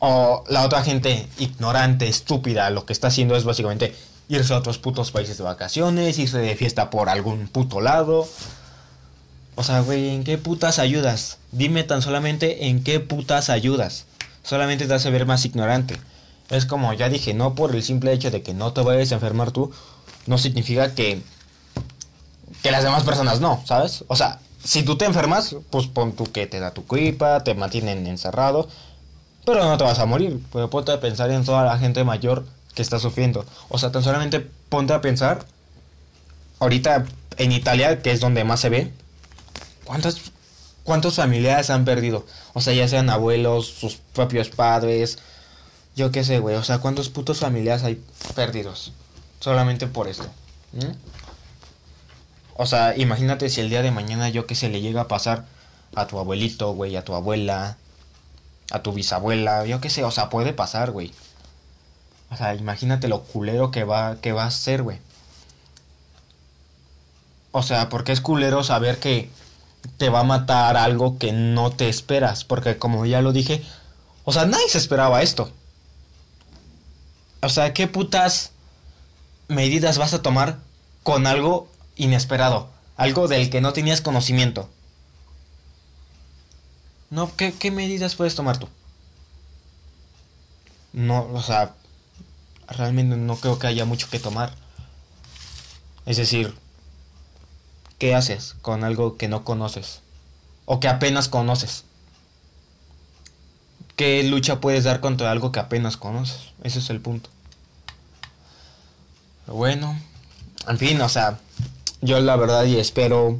o 0.00 0.42
la 0.48 0.64
otra 0.64 0.82
gente 0.82 1.28
ignorante, 1.38 2.08
estúpida, 2.08 2.70
lo 2.70 2.84
que 2.84 2.92
está 2.92 3.08
haciendo 3.08 3.36
es 3.36 3.44
básicamente 3.44 3.94
irse 4.28 4.52
a 4.52 4.58
otros 4.58 4.78
putos 4.78 5.12
países 5.12 5.38
de 5.38 5.44
vacaciones, 5.44 6.18
irse 6.18 6.38
de 6.38 6.56
fiesta 6.56 6.90
por 6.90 7.08
algún 7.08 7.46
puto 7.46 7.80
lado. 7.80 8.26
O 9.54 9.62
sea, 9.62 9.80
güey, 9.80 10.08
¿en 10.08 10.24
qué 10.24 10.38
putas 10.38 10.78
ayudas? 10.78 11.38
Dime 11.52 11.84
tan 11.84 12.02
solamente 12.02 12.66
en 12.66 12.82
qué 12.82 12.98
putas 12.98 13.50
ayudas. 13.50 14.06
Solamente 14.42 14.86
te 14.86 14.94
hace 14.94 15.10
ver 15.10 15.26
más 15.26 15.44
ignorante. 15.44 15.96
Es 16.48 16.66
como 16.66 16.92
ya 16.94 17.08
dije, 17.08 17.34
no 17.34 17.54
por 17.54 17.74
el 17.74 17.82
simple 17.82 18.12
hecho 18.12 18.30
de 18.30 18.42
que 18.42 18.54
no 18.54 18.72
te 18.72 18.80
vayas 18.80 19.12
a 19.12 19.16
enfermar 19.16 19.52
tú, 19.52 19.70
no 20.26 20.38
significa 20.38 20.94
que 20.94 21.22
que 22.62 22.70
las 22.70 22.82
demás 22.84 23.04
personas 23.04 23.40
no, 23.40 23.62
¿sabes? 23.64 24.04
O 24.08 24.16
sea, 24.16 24.38
si 24.62 24.82
tú 24.82 24.96
te 24.96 25.04
enfermas, 25.04 25.56
pues 25.70 25.86
pon 25.86 26.12
tú 26.12 26.24
que 26.24 26.46
te 26.46 26.60
da 26.60 26.72
tu 26.72 26.84
gripa, 26.84 27.42
te 27.44 27.54
mantienen 27.54 28.06
encerrado, 28.06 28.68
pero 29.52 29.64
no 29.64 29.78
te 29.78 29.84
vas 29.84 29.98
a 29.98 30.06
morir. 30.06 30.40
Pero 30.52 30.70
ponte 30.70 30.92
a 30.92 31.00
pensar 31.00 31.30
en 31.30 31.44
toda 31.44 31.64
la 31.64 31.78
gente 31.78 32.04
mayor 32.04 32.44
que 32.74 32.82
está 32.82 32.98
sufriendo. 32.98 33.44
O 33.68 33.78
sea, 33.78 33.92
tan 33.92 34.02
solamente 34.02 34.40
ponte 34.68 34.92
a 34.92 35.00
pensar, 35.00 35.44
ahorita 36.58 37.04
en 37.36 37.52
Italia, 37.52 38.02
que 38.02 38.12
es 38.12 38.20
donde 38.20 38.44
más 38.44 38.60
se 38.60 38.68
ve, 38.68 38.92
¿Cuántos, 39.90 40.30
cuántos 40.84 41.16
familiares 41.16 41.68
han 41.68 41.84
perdido? 41.84 42.24
O 42.52 42.60
sea, 42.60 42.72
ya 42.72 42.86
sean 42.86 43.10
abuelos, 43.10 43.66
sus 43.66 43.96
propios 43.96 44.48
padres, 44.48 45.18
yo 45.96 46.12
qué 46.12 46.22
sé, 46.22 46.38
güey. 46.38 46.54
O 46.54 46.62
sea, 46.62 46.78
¿cuántos 46.78 47.08
putos 47.08 47.40
familiares 47.40 47.82
hay 47.82 48.00
perdidos? 48.36 48.92
Solamente 49.40 49.88
por 49.88 50.06
esto. 50.06 50.26
O 52.54 52.66
sea, 52.66 52.96
imagínate 52.96 53.48
si 53.48 53.60
el 53.60 53.68
día 53.68 53.82
de 53.82 53.90
mañana 53.90 54.28
yo 54.28 54.46
que 54.46 54.54
se 54.54 54.68
le 54.68 54.80
llega 54.80 55.00
a 55.00 55.08
pasar 55.08 55.44
a 55.96 56.06
tu 56.06 56.20
abuelito, 56.20 56.72
güey, 56.72 56.94
a 56.94 57.04
tu 57.04 57.14
abuela, 57.16 57.76
a 58.70 58.82
tu 58.82 58.92
bisabuela, 58.92 59.66
yo 59.66 59.80
qué 59.80 59.90
sé, 59.90 60.04
o 60.04 60.10
sea, 60.10 60.30
puede 60.30 60.52
pasar, 60.52 60.90
güey. 60.90 61.12
O 62.30 62.36
sea, 62.36 62.54
imagínate 62.54 63.08
lo 63.08 63.22
culero 63.22 63.70
que 63.70 63.84
va, 63.84 64.16
que 64.20 64.32
va 64.32 64.44
a 64.44 64.50
ser, 64.50 64.82
güey. 64.82 64.98
O 67.52 67.62
sea, 67.62 67.88
porque 67.88 68.12
es 68.12 68.20
culero 68.20 68.62
saber 68.62 68.98
que 68.98 69.28
te 69.96 70.08
va 70.08 70.20
a 70.20 70.24
matar 70.24 70.76
algo 70.76 71.18
que 71.18 71.32
no 71.32 71.72
te 71.72 71.88
esperas. 71.88 72.44
Porque 72.44 72.78
como 72.78 73.06
ya 73.06 73.20
lo 73.22 73.32
dije, 73.32 73.64
o 74.24 74.32
sea, 74.32 74.46
nadie 74.46 74.68
se 74.68 74.78
esperaba 74.78 75.22
esto. 75.22 75.50
O 77.42 77.48
sea, 77.48 77.72
¿qué 77.72 77.88
putas 77.88 78.52
medidas 79.48 79.98
vas 79.98 80.14
a 80.14 80.22
tomar 80.22 80.58
con 81.02 81.26
algo 81.26 81.68
inesperado? 81.96 82.68
Algo 82.96 83.26
del 83.26 83.50
que 83.50 83.60
no 83.60 83.72
tenías 83.72 84.02
conocimiento. 84.02 84.68
No, 87.10 87.34
¿qué, 87.36 87.52
qué 87.52 87.70
medidas 87.70 88.14
puedes 88.14 88.34
tomar 88.34 88.58
tú? 88.58 88.68
No, 90.92 91.28
o 91.32 91.42
sea, 91.42 91.74
realmente 92.68 93.16
no 93.16 93.36
creo 93.36 93.58
que 93.58 93.66
haya 93.66 93.84
mucho 93.84 94.08
que 94.08 94.18
tomar. 94.18 94.54
Es 96.06 96.16
decir, 96.16 96.54
¿Qué 98.00 98.14
haces 98.14 98.56
con 98.62 98.82
algo 98.82 99.18
que 99.18 99.28
no 99.28 99.44
conoces? 99.44 100.00
O 100.64 100.80
que 100.80 100.88
apenas 100.88 101.28
conoces. 101.28 101.84
¿Qué 103.94 104.22
lucha 104.22 104.58
puedes 104.58 104.84
dar 104.84 105.00
contra 105.00 105.30
algo 105.30 105.52
que 105.52 105.60
apenas 105.60 105.98
conoces? 105.98 106.54
Ese 106.62 106.78
es 106.78 106.88
el 106.88 107.02
punto. 107.02 107.28
bueno, 109.46 110.00
en 110.66 110.78
fin, 110.78 110.98
o 111.02 111.10
sea, 111.10 111.40
yo 112.00 112.18
la 112.20 112.36
verdad 112.36 112.64
y 112.64 112.78
espero 112.78 113.38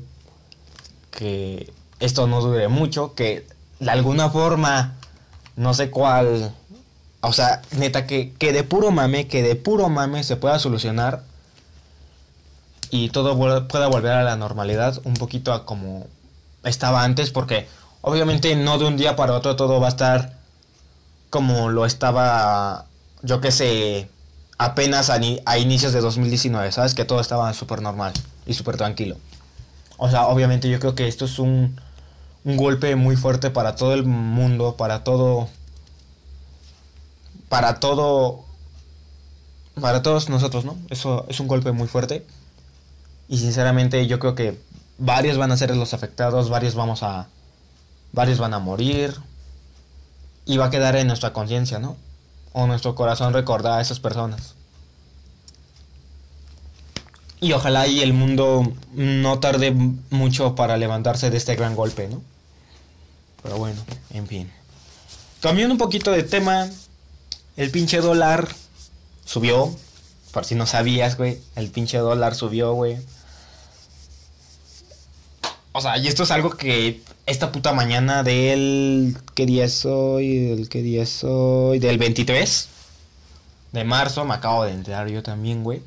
que 1.11 1.73
esto 1.99 2.27
no 2.27 2.43
dure 2.43 2.69
mucho, 2.69 3.15
que 3.15 3.47
de 3.81 3.91
alguna 3.91 4.31
forma, 4.31 4.95
no 5.57 5.75
sé 5.75 5.91
cuál, 5.91 6.53
o 7.23 7.33
sea, 7.33 7.63
neta, 7.73 8.07
que, 8.07 8.33
que 8.35 8.53
de 8.53 8.63
puro 8.63 8.91
mame, 8.91 9.27
que 9.27 9.43
de 9.43 9.57
puro 9.57 9.89
mame 9.89 10.23
se 10.23 10.37
pueda 10.37 10.59
solucionar 10.59 11.23
y 12.91 13.09
todo 13.09 13.37
pueda 13.69 13.89
volver 13.89 14.13
a 14.13 14.23
la 14.23 14.37
normalidad 14.37 15.01
un 15.05 15.15
poquito 15.15 15.53
a 15.53 15.65
como 15.65 16.07
estaba 16.63 17.05
antes, 17.05 17.31
porque 17.31 17.67
obviamente 18.03 18.55
no 18.55 18.79
de 18.79 18.85
un 18.85 18.97
día 18.97 19.17
para 19.17 19.33
otro 19.33 19.57
todo 19.57 19.81
va 19.81 19.87
a 19.87 19.91
estar 19.91 20.39
como 21.31 21.71
lo 21.71 21.87
estaba, 21.87 22.87
yo 23.23 23.41
que 23.41 23.53
sé, 23.53 24.11
apenas 24.59 25.09
a, 25.09 25.21
a 25.47 25.59
inicios 25.59 25.93
de 25.93 26.01
2019, 26.01 26.73
¿sabes? 26.73 26.95
Que 26.95 27.05
todo 27.05 27.21
estaba 27.21 27.53
súper 27.55 27.81
normal 27.81 28.13
y 28.47 28.55
súper 28.55 28.77
tranquilo. 28.77 29.17
O 29.97 30.11
sea, 30.11 30.27
obviamente 30.27 30.69
yo 30.69 30.81
creo 30.81 30.95
que 30.95 31.09
esto 31.09 31.27
es 31.27 31.39
un, 31.39 31.81
un 32.45 32.57
golpe 32.57 32.97
muy 32.97 33.17
fuerte 33.17 33.51
para 33.51 33.77
todo 33.77 33.95
el 33.95 34.05
mundo, 34.05 34.77
para 34.77 35.05
todo... 35.05 35.49
Para 37.49 37.81
todo... 37.81 38.45
Para 39.81 40.03
todos 40.03 40.29
nosotros, 40.29 40.65
¿no? 40.65 40.77
Eso 40.91 41.27
es 41.29 41.41
un 41.41 41.49
golpe 41.49 41.73
muy 41.73 41.89
fuerte. 41.89 42.27
Y 43.29 43.39
sinceramente 43.39 44.07
yo 44.07 44.19
creo 44.19 44.35
que 44.35 44.61
varios 44.99 45.39
van 45.39 45.53
a 45.53 45.57
ser 45.57 45.75
los 45.77 45.95
afectados, 45.95 46.49
varios 46.49 46.75
vamos 46.75 47.03
a... 47.03 47.29
Varios 48.13 48.39
van 48.39 48.55
a 48.55 48.59
morir. 48.59 49.15
Y 50.45 50.57
va 50.57 50.67
a 50.67 50.71
quedar 50.71 50.97
en 50.97 51.07
nuestra 51.07 51.33
conciencia, 51.33 51.79
¿no? 51.79 51.97
O 52.53 52.67
nuestro 52.67 52.95
corazón 52.95 53.33
recordar 53.33 53.79
a 53.79 53.83
esas 53.83 54.01
personas. 54.01 54.55
Y 57.41 57.53
ojalá 57.53 57.87
y 57.87 58.01
el 58.01 58.13
mundo 58.13 58.71
no 58.93 59.39
tarde 59.39 59.75
mucho 60.11 60.55
para 60.55 60.77
levantarse 60.77 61.31
de 61.31 61.39
este 61.39 61.57
gran 61.57 61.75
golpe, 61.75 62.09
¿no? 62.09 62.21
Pero 63.43 63.57
bueno, 63.57 63.81
en 64.11 64.27
fin. 64.27 64.53
Cambiando 65.41 65.73
un 65.73 65.79
poquito 65.79 66.11
de 66.11 66.23
tema, 66.23 66.69
el 67.57 67.71
pinche 67.71 68.01
dólar 68.01 68.49
subió. 69.25 69.75
Por 70.33 70.45
si 70.45 70.55
no 70.55 70.67
sabías, 70.67 71.17
güey. 71.17 71.41
El 71.57 71.71
pinche 71.71 71.99
dólar 71.99 72.35
subió, 72.35 72.75
güey. 72.75 72.99
O 75.73 75.81
sea, 75.81 75.97
y 75.97 76.09
esto 76.09 76.25
es 76.25 76.31
algo 76.31 76.51
que 76.51 77.03
esta 77.27 77.53
puta 77.53 77.73
mañana 77.73 78.23
del... 78.23 79.17
¿Qué 79.35 79.47
día 79.47 79.65
es 79.65 79.85
hoy? 79.87 80.51
¿Del 80.51 80.69
qué 80.69 80.83
día 80.83 81.03
es? 81.03 81.23
Del 81.23 81.97
23 81.97 82.69
de 83.73 83.85
marzo, 83.85 84.25
me 84.25 84.35
acabo 84.35 84.65
de 84.65 84.73
enterar 84.73 85.09
yo 85.09 85.23
también, 85.23 85.63
güey. 85.63 85.83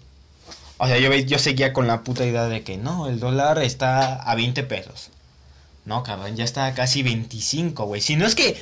O 0.78 0.88
sea, 0.88 0.98
yo, 0.98 1.14
yo 1.14 1.40
seguía 1.40 1.74
con 1.74 1.88
la 1.88 2.04
puta 2.04 2.26
idea 2.26 2.46
de 2.46 2.64
que 2.64 2.78
no, 2.78 3.08
el 3.08 3.20
dólar 3.20 3.60
está 3.60 4.16
a 4.16 4.36
20 4.36 4.64
pesos. 4.64 5.10
No, 5.86 6.04
cabrón, 6.04 6.36
ya 6.36 6.44
está 6.44 6.66
a 6.66 6.74
casi 6.74 7.04
25, 7.04 7.86
güey. 7.86 8.02
Si 8.02 8.16
no 8.16 8.26
es 8.26 8.36
que, 8.36 8.60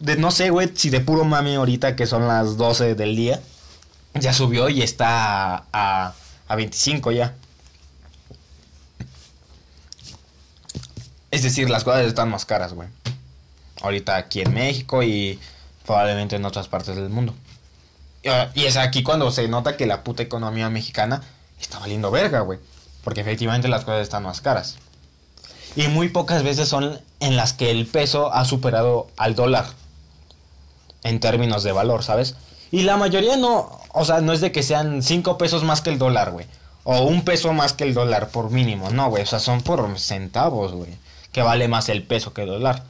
de, 0.00 0.16
no 0.16 0.30
sé, 0.30 0.50
güey, 0.50 0.70
si 0.74 0.90
de 0.90 1.00
puro 1.00 1.24
mami 1.24 1.54
ahorita 1.54 1.96
que 1.96 2.06
son 2.06 2.26
las 2.28 2.56
12 2.56 2.94
del 2.94 3.16
día, 3.16 3.40
ya 4.14 4.32
subió 4.32 4.68
y 4.68 4.82
está 4.82 5.56
a, 5.56 5.64
a, 5.72 6.14
a 6.48 6.56
25 6.56 7.12
ya. 7.12 7.34
Es 11.30 11.42
decir, 11.42 11.70
las 11.70 11.82
cosas 11.82 12.06
están 12.06 12.30
más 12.30 12.44
caras, 12.44 12.74
güey. 12.74 12.88
Ahorita 13.82 14.16
aquí 14.16 14.40
en 14.40 14.54
México 14.54 15.02
y 15.02 15.38
probablemente 15.84 16.36
en 16.36 16.44
otras 16.44 16.68
partes 16.68 16.96
del 16.96 17.08
mundo. 17.08 17.34
Y 18.54 18.64
es 18.64 18.76
aquí 18.76 19.02
cuando 19.02 19.30
se 19.30 19.48
nota 19.48 19.76
que 19.76 19.86
la 19.86 20.02
puta 20.02 20.22
economía 20.22 20.70
mexicana 20.70 21.22
está 21.64 21.78
valiendo 21.78 22.10
verga, 22.10 22.40
güey. 22.40 22.58
Porque 23.02 23.20
efectivamente 23.20 23.68
las 23.68 23.84
cosas 23.84 24.02
están 24.02 24.22
más 24.22 24.40
caras. 24.40 24.76
Y 25.76 25.88
muy 25.88 26.08
pocas 26.08 26.42
veces 26.42 26.68
son 26.68 27.00
en 27.20 27.36
las 27.36 27.52
que 27.52 27.70
el 27.70 27.86
peso 27.86 28.32
ha 28.32 28.44
superado 28.44 29.08
al 29.16 29.34
dólar. 29.34 29.66
En 31.02 31.20
términos 31.20 31.62
de 31.64 31.72
valor, 31.72 32.02
¿sabes? 32.02 32.36
Y 32.70 32.82
la 32.82 32.96
mayoría 32.96 33.36
no, 33.36 33.78
o 33.92 34.04
sea, 34.04 34.20
no 34.20 34.32
es 34.32 34.40
de 34.40 34.52
que 34.52 34.62
sean 34.62 35.02
5 35.02 35.36
pesos 35.36 35.64
más 35.64 35.82
que 35.82 35.90
el 35.90 35.98
dólar, 35.98 36.30
güey. 36.30 36.46
O 36.84 37.02
un 37.02 37.24
peso 37.24 37.52
más 37.52 37.72
que 37.72 37.84
el 37.84 37.94
dólar 37.94 38.28
por 38.28 38.50
mínimo. 38.50 38.90
No, 38.90 39.10
güey. 39.10 39.22
O 39.22 39.26
sea, 39.26 39.38
son 39.38 39.62
por 39.62 39.98
centavos, 39.98 40.72
güey. 40.72 40.90
Que 41.32 41.42
vale 41.42 41.68
más 41.68 41.88
el 41.88 42.02
peso 42.02 42.32
que 42.32 42.42
el 42.42 42.48
dólar. 42.48 42.84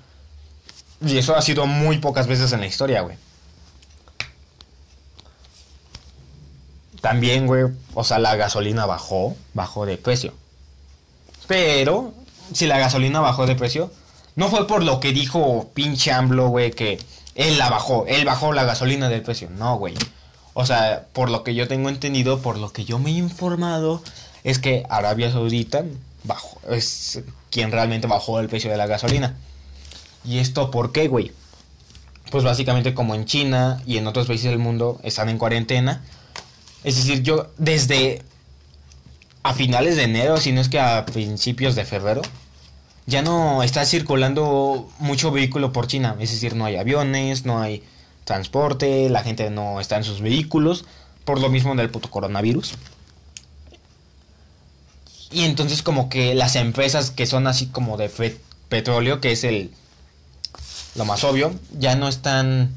Y 1.05 1.19
eso 1.19 1.35
ha 1.37 1.43
sido 1.43 1.67
muy 1.67 1.99
pocas 1.99 2.27
veces 2.27 2.53
en 2.53 2.61
la 2.61 2.67
historia, 2.67 3.03
güey. 3.03 3.17
También, 7.05 7.47
güey, 7.47 7.65
o 7.93 8.03
sea, 8.03 8.19
la 8.19 8.35
gasolina 8.35 8.87
bajó, 8.87 9.37
bajó 9.53 9.85
de 9.85 9.99
precio. 9.99 10.33
Pero, 11.47 12.15
si 12.55 12.67
la 12.67 12.79
gasolina 12.79 13.21
bajó 13.21 13.45
de 13.45 13.55
precio, 13.55 13.93
no 14.37 14.49
fue 14.49 14.67
por 14.67 14.83
lo 14.83 15.01
que 15.01 15.13
dijo 15.13 15.69
pinche 15.75 16.13
AMLO, 16.13 16.49
güey, 16.49 16.71
que 16.71 16.99
él 17.35 17.59
la 17.59 17.69
bajó, 17.69 18.07
él 18.09 18.25
bajó 18.25 18.55
la 18.55 18.65
gasolina 18.65 19.11
del 19.11 19.21
precio. 19.21 19.51
No, 19.51 19.77
güey. 19.77 19.93
O 20.55 20.65
sea, 20.65 21.05
por 21.13 21.29
lo 21.29 21.45
que 21.45 21.55
yo 21.55 21.69
tengo 21.69 21.91
entendido, 21.91 22.41
por 22.41 22.57
lo 22.57 22.73
que 22.73 22.87
yo 22.87 22.99
me 22.99 23.11
he 23.11 23.13
informado, 23.13 24.03
es 24.43 24.59
que 24.59 24.85
Arabia 24.89 25.31
Saudita 25.31 25.85
bajó, 26.23 26.59
es 26.71 27.21
quien 27.51 27.71
realmente 27.71 28.07
bajó 28.07 28.41
el 28.41 28.49
precio 28.49 28.71
de 28.71 28.79
la 28.79 28.87
gasolina. 28.87 29.37
¿Y 30.25 30.39
esto 30.39 30.71
por 30.71 30.91
qué, 30.91 31.09
güey? 31.09 31.33
Pues 32.31 32.45
básicamente 32.45 32.95
como 32.95 33.15
en 33.15 33.27
China 33.27 33.83
y 33.85 33.99
en 33.99 34.07
otros 34.07 34.27
países 34.27 34.49
del 34.49 34.59
mundo 34.59 35.01
están 35.03 35.29
en 35.29 35.37
cuarentena. 35.37 36.03
Es 36.85 36.97
decir, 36.97 37.23
yo 37.23 37.49
desde 37.59 38.23
a 39.43 39.55
finales 39.55 39.97
de 39.97 40.05
enero, 40.05 40.37
si 40.39 40.53
no 40.53 40.61
es 40.61 40.69
que 40.69 40.79
a 40.79 41.05
principios 41.07 41.75
de 41.75 41.85
febrero, 41.85 42.23
ya 43.07 43.23
no 43.23 43.63
está 43.63 43.85
circulando 43.85 44.89
mucho 44.99 45.31
vehículo 45.31 45.73
por 45.73 45.87
China. 45.87 46.17
Es 46.21 46.31
decir, 46.31 46.55
no 46.57 46.65
hay 46.65 46.77
aviones, 46.77 47.45
no 47.45 47.61
hay 47.61 47.83
transporte, 48.25 49.11
la 49.11 49.23
gente 49.23 49.51
no 49.51 49.81
está 49.81 49.97
en 49.97 50.05
sus 50.05 50.21
vehículos, 50.21 50.85
por 51.25 51.41
lo 51.41 51.51
mismo 51.51 51.75
del 51.75 51.91
puto 51.91 52.11
coronavirus. 52.11 52.75
Y 55.31 55.43
entonces 55.43 55.83
como 55.83 56.09
que 56.09 56.35
las 56.35 56.57
empresas 56.57 57.11
que 57.11 57.27
son 57.27 57.47
así 57.47 57.67
como 57.67 57.97
de 57.97 58.11
petróleo, 58.69 59.21
que 59.21 59.33
es 59.33 59.45
el 59.45 59.71
lo 60.95 61.05
más 61.05 61.25
obvio, 61.25 61.55
ya 61.77 61.97
no 61.97 62.09
están 62.09 62.73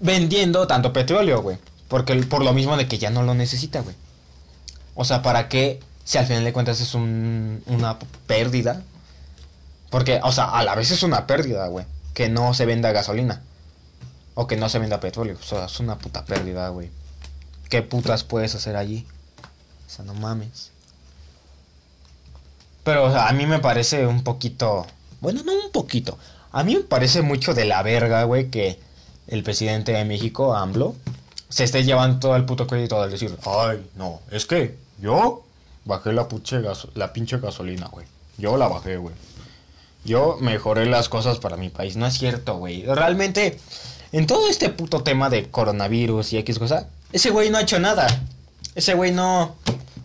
vendiendo 0.00 0.66
tanto 0.66 0.92
petróleo, 0.92 1.40
güey. 1.40 1.56
Porque 1.90 2.14
por 2.14 2.42
lo 2.42 2.54
mismo 2.54 2.78
de 2.78 2.88
que 2.88 2.98
ya 2.98 3.10
no 3.10 3.22
lo 3.22 3.34
necesita, 3.34 3.80
güey. 3.80 3.94
O 4.94 5.04
sea, 5.04 5.20
¿para 5.20 5.50
qué 5.50 5.80
si 6.04 6.16
al 6.16 6.26
final 6.26 6.44
de 6.44 6.54
cuentas 6.54 6.80
es 6.80 6.94
un, 6.94 7.62
una 7.66 7.98
pérdida? 8.26 8.82
Porque, 9.90 10.20
o 10.22 10.32
sea, 10.32 10.46
a 10.46 10.64
la 10.64 10.74
vez 10.74 10.90
es 10.90 11.02
una 11.02 11.26
pérdida, 11.26 11.66
güey 11.66 11.84
que 12.14 12.28
no 12.28 12.54
se 12.54 12.66
venda 12.66 12.92
gasolina. 12.92 13.40
O 14.34 14.46
que 14.46 14.56
no 14.56 14.68
se 14.68 14.78
venda 14.78 15.00
petróleo. 15.00 15.36
O 15.40 15.42
sea, 15.42 15.66
es 15.66 15.80
una 15.80 15.98
puta 15.98 16.24
pérdida, 16.24 16.68
güey. 16.68 16.90
¿Qué 17.68 17.82
putas 17.82 18.24
puedes 18.24 18.54
hacer 18.54 18.76
allí? 18.76 19.06
O 19.86 19.90
sea, 19.90 20.04
no 20.04 20.14
mames. 20.14 20.70
Pero 22.84 23.06
a 23.06 23.32
mí 23.32 23.46
me 23.46 23.58
parece 23.58 24.06
un 24.06 24.22
poquito... 24.22 24.86
Bueno, 25.20 25.42
no 25.44 25.52
un 25.52 25.72
poquito. 25.72 26.18
A 26.52 26.62
mí 26.62 26.74
me 26.74 26.82
parece 26.82 27.22
mucho 27.22 27.54
de 27.54 27.64
la 27.64 27.82
verga, 27.82 28.24
güey, 28.24 28.50
que 28.50 28.78
el 29.26 29.42
presidente 29.42 29.92
de 29.92 30.04
México, 30.04 30.54
AMLO, 30.54 30.94
se 31.50 31.64
esté 31.64 31.84
llevando 31.84 32.18
todo 32.18 32.36
el 32.36 32.46
puto 32.46 32.66
crédito 32.66 33.00
al 33.00 33.10
decir, 33.10 33.36
ay, 33.44 33.86
no, 33.96 34.20
es 34.30 34.46
que 34.46 34.78
yo 34.98 35.42
bajé 35.84 36.12
la, 36.12 36.26
la 36.94 37.12
pinche 37.12 37.38
gasolina, 37.38 37.88
güey. 37.88 38.06
Yo 38.38 38.56
la 38.56 38.68
bajé, 38.68 38.96
güey 38.96 39.14
yo 40.04 40.38
mejoré 40.40 40.86
las 40.86 41.08
cosas 41.08 41.38
para 41.38 41.56
mi 41.56 41.68
país. 41.68 41.96
No 41.96 42.06
es 42.06 42.14
cierto, 42.14 42.56
güey. 42.56 42.84
Realmente, 42.84 43.58
en 44.12 44.26
todo 44.26 44.48
este 44.48 44.70
puto 44.70 45.02
tema 45.02 45.30
de 45.30 45.50
coronavirus 45.50 46.32
y 46.32 46.38
X 46.38 46.58
cosa, 46.58 46.88
ese 47.12 47.30
güey 47.30 47.50
no 47.50 47.58
ha 47.58 47.62
hecho 47.62 47.78
nada. 47.78 48.06
Ese 48.74 48.94
güey 48.94 49.12
no, 49.12 49.56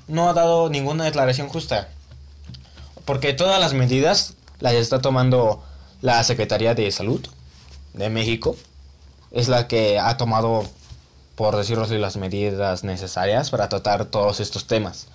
no 0.07 0.29
ha 0.29 0.33
dado 0.33 0.69
ninguna 0.69 1.05
declaración 1.05 1.47
justa. 1.49 1.89
Porque 3.05 3.33
todas 3.33 3.59
las 3.59 3.73
medidas 3.73 4.33
las 4.59 4.73
está 4.73 5.01
tomando 5.01 5.63
la 6.01 6.23
Secretaría 6.23 6.75
de 6.75 6.91
Salud 6.91 7.25
de 7.93 8.09
México. 8.09 8.55
Es 9.31 9.47
la 9.47 9.67
que 9.67 9.99
ha 9.99 10.17
tomado, 10.17 10.65
por 11.35 11.55
decirlo 11.55 11.83
así, 11.83 11.97
las 11.97 12.17
medidas 12.17 12.83
necesarias 12.83 13.49
para 13.49 13.69
tratar 13.69 14.05
todos 14.05 14.39
estos 14.39 14.67
temas. 14.67 15.07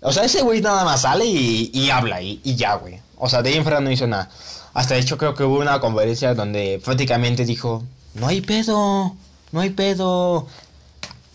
O 0.00 0.12
sea, 0.12 0.24
ese 0.24 0.42
güey 0.42 0.60
nada 0.60 0.84
más 0.84 1.02
sale 1.02 1.24
y, 1.24 1.90
habla 1.90 2.20
y, 2.20 2.40
ya, 2.56 2.74
güey. 2.74 3.00
O 3.16 3.28
sea, 3.28 3.42
de 3.42 3.52
infra 3.52 3.80
no 3.80 3.90
hizo 3.90 4.06
nada. 4.06 4.28
Hasta 4.74 4.94
de 4.94 5.00
hecho 5.00 5.16
creo 5.16 5.34
que 5.34 5.44
hubo 5.44 5.60
una 5.60 5.80
conferencia 5.80 6.34
donde 6.34 6.80
prácticamente 6.84 7.44
dijo, 7.44 7.84
no 8.14 8.26
hay 8.26 8.40
pedo, 8.40 9.16
no 9.52 9.60
hay 9.60 9.70
pedo, 9.70 10.46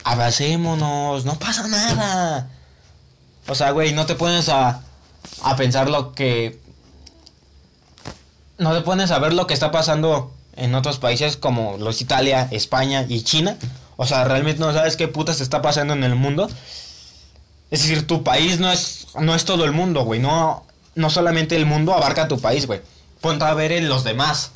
abracémonos, 0.03 1.25
no 1.25 1.39
pasa 1.39 1.67
nada. 1.67 2.49
O 3.47 3.55
sea, 3.55 3.71
güey, 3.71 3.93
no 3.93 4.05
te 4.05 4.15
pones 4.15 4.49
a, 4.49 4.82
a 5.41 5.55
pensar 5.55 5.89
lo 5.89 6.12
que... 6.12 6.60
No 8.58 8.73
te 8.73 8.82
pones 8.82 9.10
a 9.12 9.19
ver 9.19 9.34
lo 9.34 9.47
que 9.47 9.53
está 9.53 9.71
pasando 9.71 10.34
en 10.58 10.75
otros 10.75 10.99
países 10.99 11.38
como 11.38 11.77
los 11.77 12.01
Italia, 12.01 12.47
España 12.51 13.05
y 13.08 13.23
China. 13.23 13.58
O 14.02 14.08
sea, 14.08 14.24
realmente 14.24 14.62
no 14.62 14.72
sabes 14.72 14.96
qué 14.96 15.10
putas 15.10 15.42
está 15.42 15.62
pasando 15.62 15.94
en 15.94 16.06
el 16.06 16.16
mundo. 16.16 16.50
Es 17.70 17.82
decir, 17.82 18.08
tu 18.08 18.24
país 18.24 18.58
no 18.58 18.72
es, 18.72 19.08
no 19.20 19.36
es 19.36 19.44
todo 19.44 19.66
el 19.66 19.74
mundo, 19.74 20.06
güey. 20.06 20.22
No, 20.22 20.66
no 20.96 21.10
solamente 21.10 21.58
el 21.58 21.66
mundo 21.66 21.94
abarca 21.94 22.30
tu 22.30 22.40
país, 22.40 22.66
güey. 22.66 22.80
Ponte 23.20 23.44
a 23.44 23.54
ver 23.54 23.74
en 23.74 23.90
los 23.90 24.06
demás. 24.06 24.52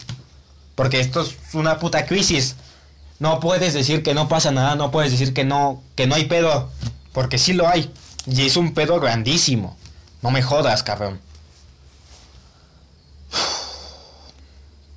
Porque 0.75 1.01
esto 1.01 1.19
es 1.19 1.35
una 1.51 1.77
puta 1.77 2.05
crisis. 2.05 2.55
No 3.19 3.41
puedes 3.41 3.73
decir 3.73 4.01
que 4.01 4.13
no 4.13 4.29
pasa 4.29 4.51
nada, 4.51 4.75
no 4.75 4.91
puedes 4.91 5.11
decir 5.11 5.33
que 5.33 5.43
no, 5.43 5.83
que 5.97 6.07
no 6.07 6.15
hay 6.15 6.23
pedo. 6.23 6.69
Porque 7.11 7.37
sí 7.37 7.51
lo 7.51 7.67
hay. 7.67 7.91
Y 8.25 8.43
es 8.45 8.55
un 8.55 8.73
pedo 8.73 9.01
grandísimo. 9.01 9.75
No 10.21 10.31
me 10.31 10.41
jodas, 10.41 10.83
cabrón. 10.83 11.19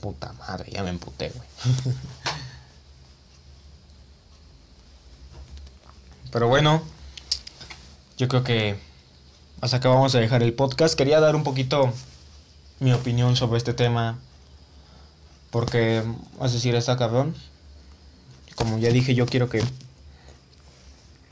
Puta 0.01 0.33
madre, 0.35 0.71
ya 0.71 0.85
me 0.85 0.91
emputé, 0.91 1.33
güey. 1.35 1.49
Pero 6.31 6.49
bueno, 6.49 6.83
yo 8.17 8.29
creo 8.29 8.45
que 8.45 8.77
hasta 9.61 9.79
acá 9.79 9.89
vamos 9.89 10.15
a 10.15 10.19
dejar 10.19 10.43
el 10.43 10.53
podcast. 10.53 10.97
Quería 10.97 11.21
dar 11.21 11.37
un 11.37 11.45
poquito 11.45 11.93
mi 12.81 12.93
opinión 12.93 13.37
sobre 13.37 13.59
este 13.59 13.75
tema. 13.75 14.19
Porque, 15.51 16.03
es 16.43 16.53
decir, 16.53 16.75
está 16.75 16.97
cabrón. 16.97 17.35
Como 18.55 18.79
ya 18.79 18.91
dije, 18.91 19.15
yo 19.15 19.27
quiero 19.27 19.49
que, 19.49 19.62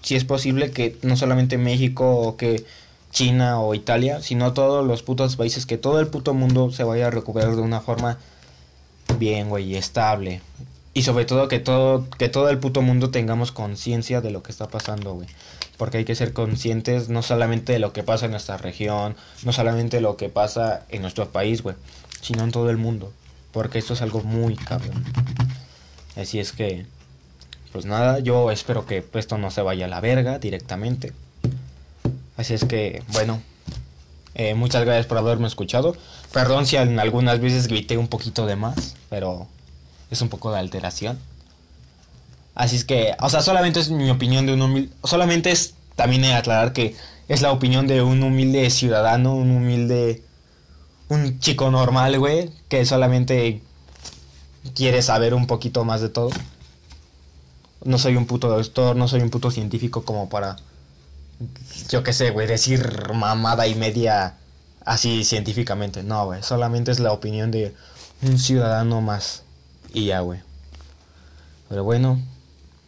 si 0.02 0.14
es 0.14 0.24
posible, 0.24 0.70
que 0.70 0.98
no 1.02 1.16
solamente 1.16 1.58
México 1.58 2.16
o 2.20 2.36
que 2.36 2.64
China 3.10 3.60
o 3.60 3.74
Italia, 3.74 4.20
sino 4.22 4.52
todos 4.52 4.86
los 4.86 5.02
putos 5.02 5.36
países, 5.36 5.66
que 5.66 5.78
todo 5.78 6.00
el 6.00 6.08
puto 6.08 6.34
mundo 6.34 6.70
se 6.72 6.84
vaya 6.84 7.06
a 7.06 7.10
recuperar 7.10 7.54
de 7.56 7.62
una 7.62 7.80
forma 7.80 8.18
bien, 9.18 9.48
güey, 9.48 9.76
estable. 9.76 10.42
Y 10.94 11.02
sobre 11.02 11.24
todo 11.24 11.48
que 11.48 11.58
todo, 11.58 12.08
que 12.18 12.28
todo 12.28 12.48
el 12.48 12.58
puto 12.58 12.80
mundo 12.80 13.10
tengamos 13.10 13.52
conciencia 13.52 14.20
de 14.20 14.30
lo 14.30 14.42
que 14.42 14.52
está 14.52 14.68
pasando, 14.68 15.14
güey 15.14 15.28
porque 15.76 15.98
hay 15.98 16.04
que 16.04 16.14
ser 16.14 16.32
conscientes 16.32 17.08
no 17.08 17.22
solamente 17.22 17.72
de 17.72 17.78
lo 17.78 17.92
que 17.92 18.02
pasa 18.02 18.26
en 18.26 18.30
nuestra 18.30 18.56
región, 18.56 19.16
no 19.44 19.52
solamente 19.52 19.96
de 19.98 20.00
lo 20.02 20.16
que 20.16 20.28
pasa 20.28 20.84
en 20.88 21.02
nuestro 21.02 21.28
país, 21.30 21.62
güey, 21.62 21.76
sino 22.20 22.44
en 22.44 22.52
todo 22.52 22.70
el 22.70 22.76
mundo, 22.76 23.12
porque 23.52 23.78
esto 23.78 23.94
es 23.94 24.02
algo 24.02 24.22
muy 24.22 24.56
cabrón. 24.56 25.04
Así 26.16 26.38
es 26.38 26.52
que, 26.52 26.86
pues 27.72 27.86
nada, 27.86 28.20
yo 28.20 28.50
espero 28.50 28.86
que 28.86 29.04
esto 29.14 29.36
no 29.38 29.50
se 29.50 29.62
vaya 29.62 29.86
a 29.86 29.88
la 29.88 30.00
verga 30.00 30.38
directamente. 30.38 31.12
Así 32.36 32.54
es 32.54 32.64
que, 32.64 33.02
bueno, 33.08 33.42
eh, 34.34 34.54
muchas 34.54 34.84
gracias 34.84 35.06
por 35.06 35.18
haberme 35.18 35.48
escuchado. 35.48 35.96
Perdón 36.32 36.66
si 36.66 36.76
en 36.76 36.98
algunas 37.00 37.40
veces 37.40 37.66
grité 37.66 37.96
un 37.98 38.08
poquito 38.08 38.46
de 38.46 38.56
más, 38.56 38.96
pero 39.10 39.48
es 40.14 40.22
un 40.22 40.28
poco 40.28 40.50
de 40.52 40.58
alteración. 40.58 41.18
Así 42.54 42.76
es 42.76 42.84
que, 42.84 43.14
o 43.20 43.28
sea, 43.28 43.42
solamente 43.42 43.80
es 43.80 43.90
mi 43.90 44.10
opinión 44.10 44.46
de 44.46 44.54
un 44.54 44.62
humilde. 44.62 44.94
Solamente 45.04 45.50
es 45.50 45.74
también 45.96 46.24
aclarar 46.24 46.72
que 46.72 46.96
es 47.28 47.42
la 47.42 47.52
opinión 47.52 47.86
de 47.86 48.02
un 48.02 48.22
humilde 48.22 48.68
ciudadano, 48.70 49.34
un 49.34 49.50
humilde. 49.50 50.22
Un 51.08 51.38
chico 51.38 51.70
normal, 51.70 52.18
güey, 52.18 52.50
que 52.68 52.86
solamente 52.86 53.60
quiere 54.74 55.02
saber 55.02 55.34
un 55.34 55.46
poquito 55.46 55.84
más 55.84 56.00
de 56.00 56.08
todo. 56.08 56.30
No 57.84 57.98
soy 57.98 58.16
un 58.16 58.26
puto 58.26 58.48
doctor, 58.48 58.96
no 58.96 59.06
soy 59.08 59.20
un 59.20 59.30
puto 59.30 59.50
científico 59.50 60.04
como 60.04 60.28
para. 60.28 60.56
Yo 61.90 62.02
qué 62.02 62.12
sé, 62.12 62.30
güey, 62.30 62.46
decir 62.46 63.12
mamada 63.12 63.66
y 63.66 63.74
media 63.74 64.36
así 64.84 65.24
científicamente. 65.24 66.02
No, 66.02 66.26
güey, 66.26 66.42
solamente 66.42 66.90
es 66.90 67.00
la 67.00 67.12
opinión 67.12 67.50
de 67.50 67.74
un 68.22 68.38
ciudadano 68.38 69.00
más. 69.00 69.43
Y 69.94 70.06
ya, 70.06 70.20
güey. 70.20 70.40
Pero 71.68 71.84
bueno, 71.84 72.20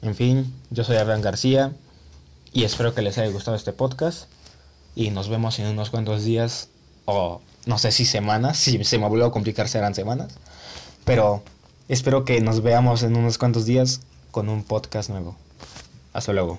en 0.02 0.14
fin, 0.14 0.52
yo 0.70 0.84
soy 0.84 0.96
Abraham 0.96 1.22
García 1.22 1.72
y 2.52 2.64
espero 2.64 2.94
que 2.94 3.00
les 3.00 3.16
haya 3.16 3.30
gustado 3.30 3.56
este 3.56 3.72
podcast 3.72 4.28
y 4.96 5.10
nos 5.10 5.28
vemos 5.28 5.58
en 5.60 5.66
unos 5.66 5.90
cuantos 5.90 6.24
días 6.24 6.68
o 7.04 7.40
no 7.64 7.78
sé 7.78 7.92
si 7.92 8.04
semanas, 8.04 8.58
si 8.58 8.82
se 8.84 8.98
me 8.98 9.08
vuelve 9.08 9.24
a 9.24 9.30
complicar 9.30 9.68
serán 9.68 9.94
semanas, 9.94 10.32
pero 11.04 11.42
espero 11.88 12.24
que 12.24 12.40
nos 12.40 12.62
veamos 12.62 13.04
en 13.04 13.16
unos 13.16 13.38
cuantos 13.38 13.66
días 13.66 14.00
con 14.32 14.48
un 14.48 14.64
podcast 14.64 15.08
nuevo. 15.08 15.36
Hasta 16.12 16.32
luego. 16.32 16.58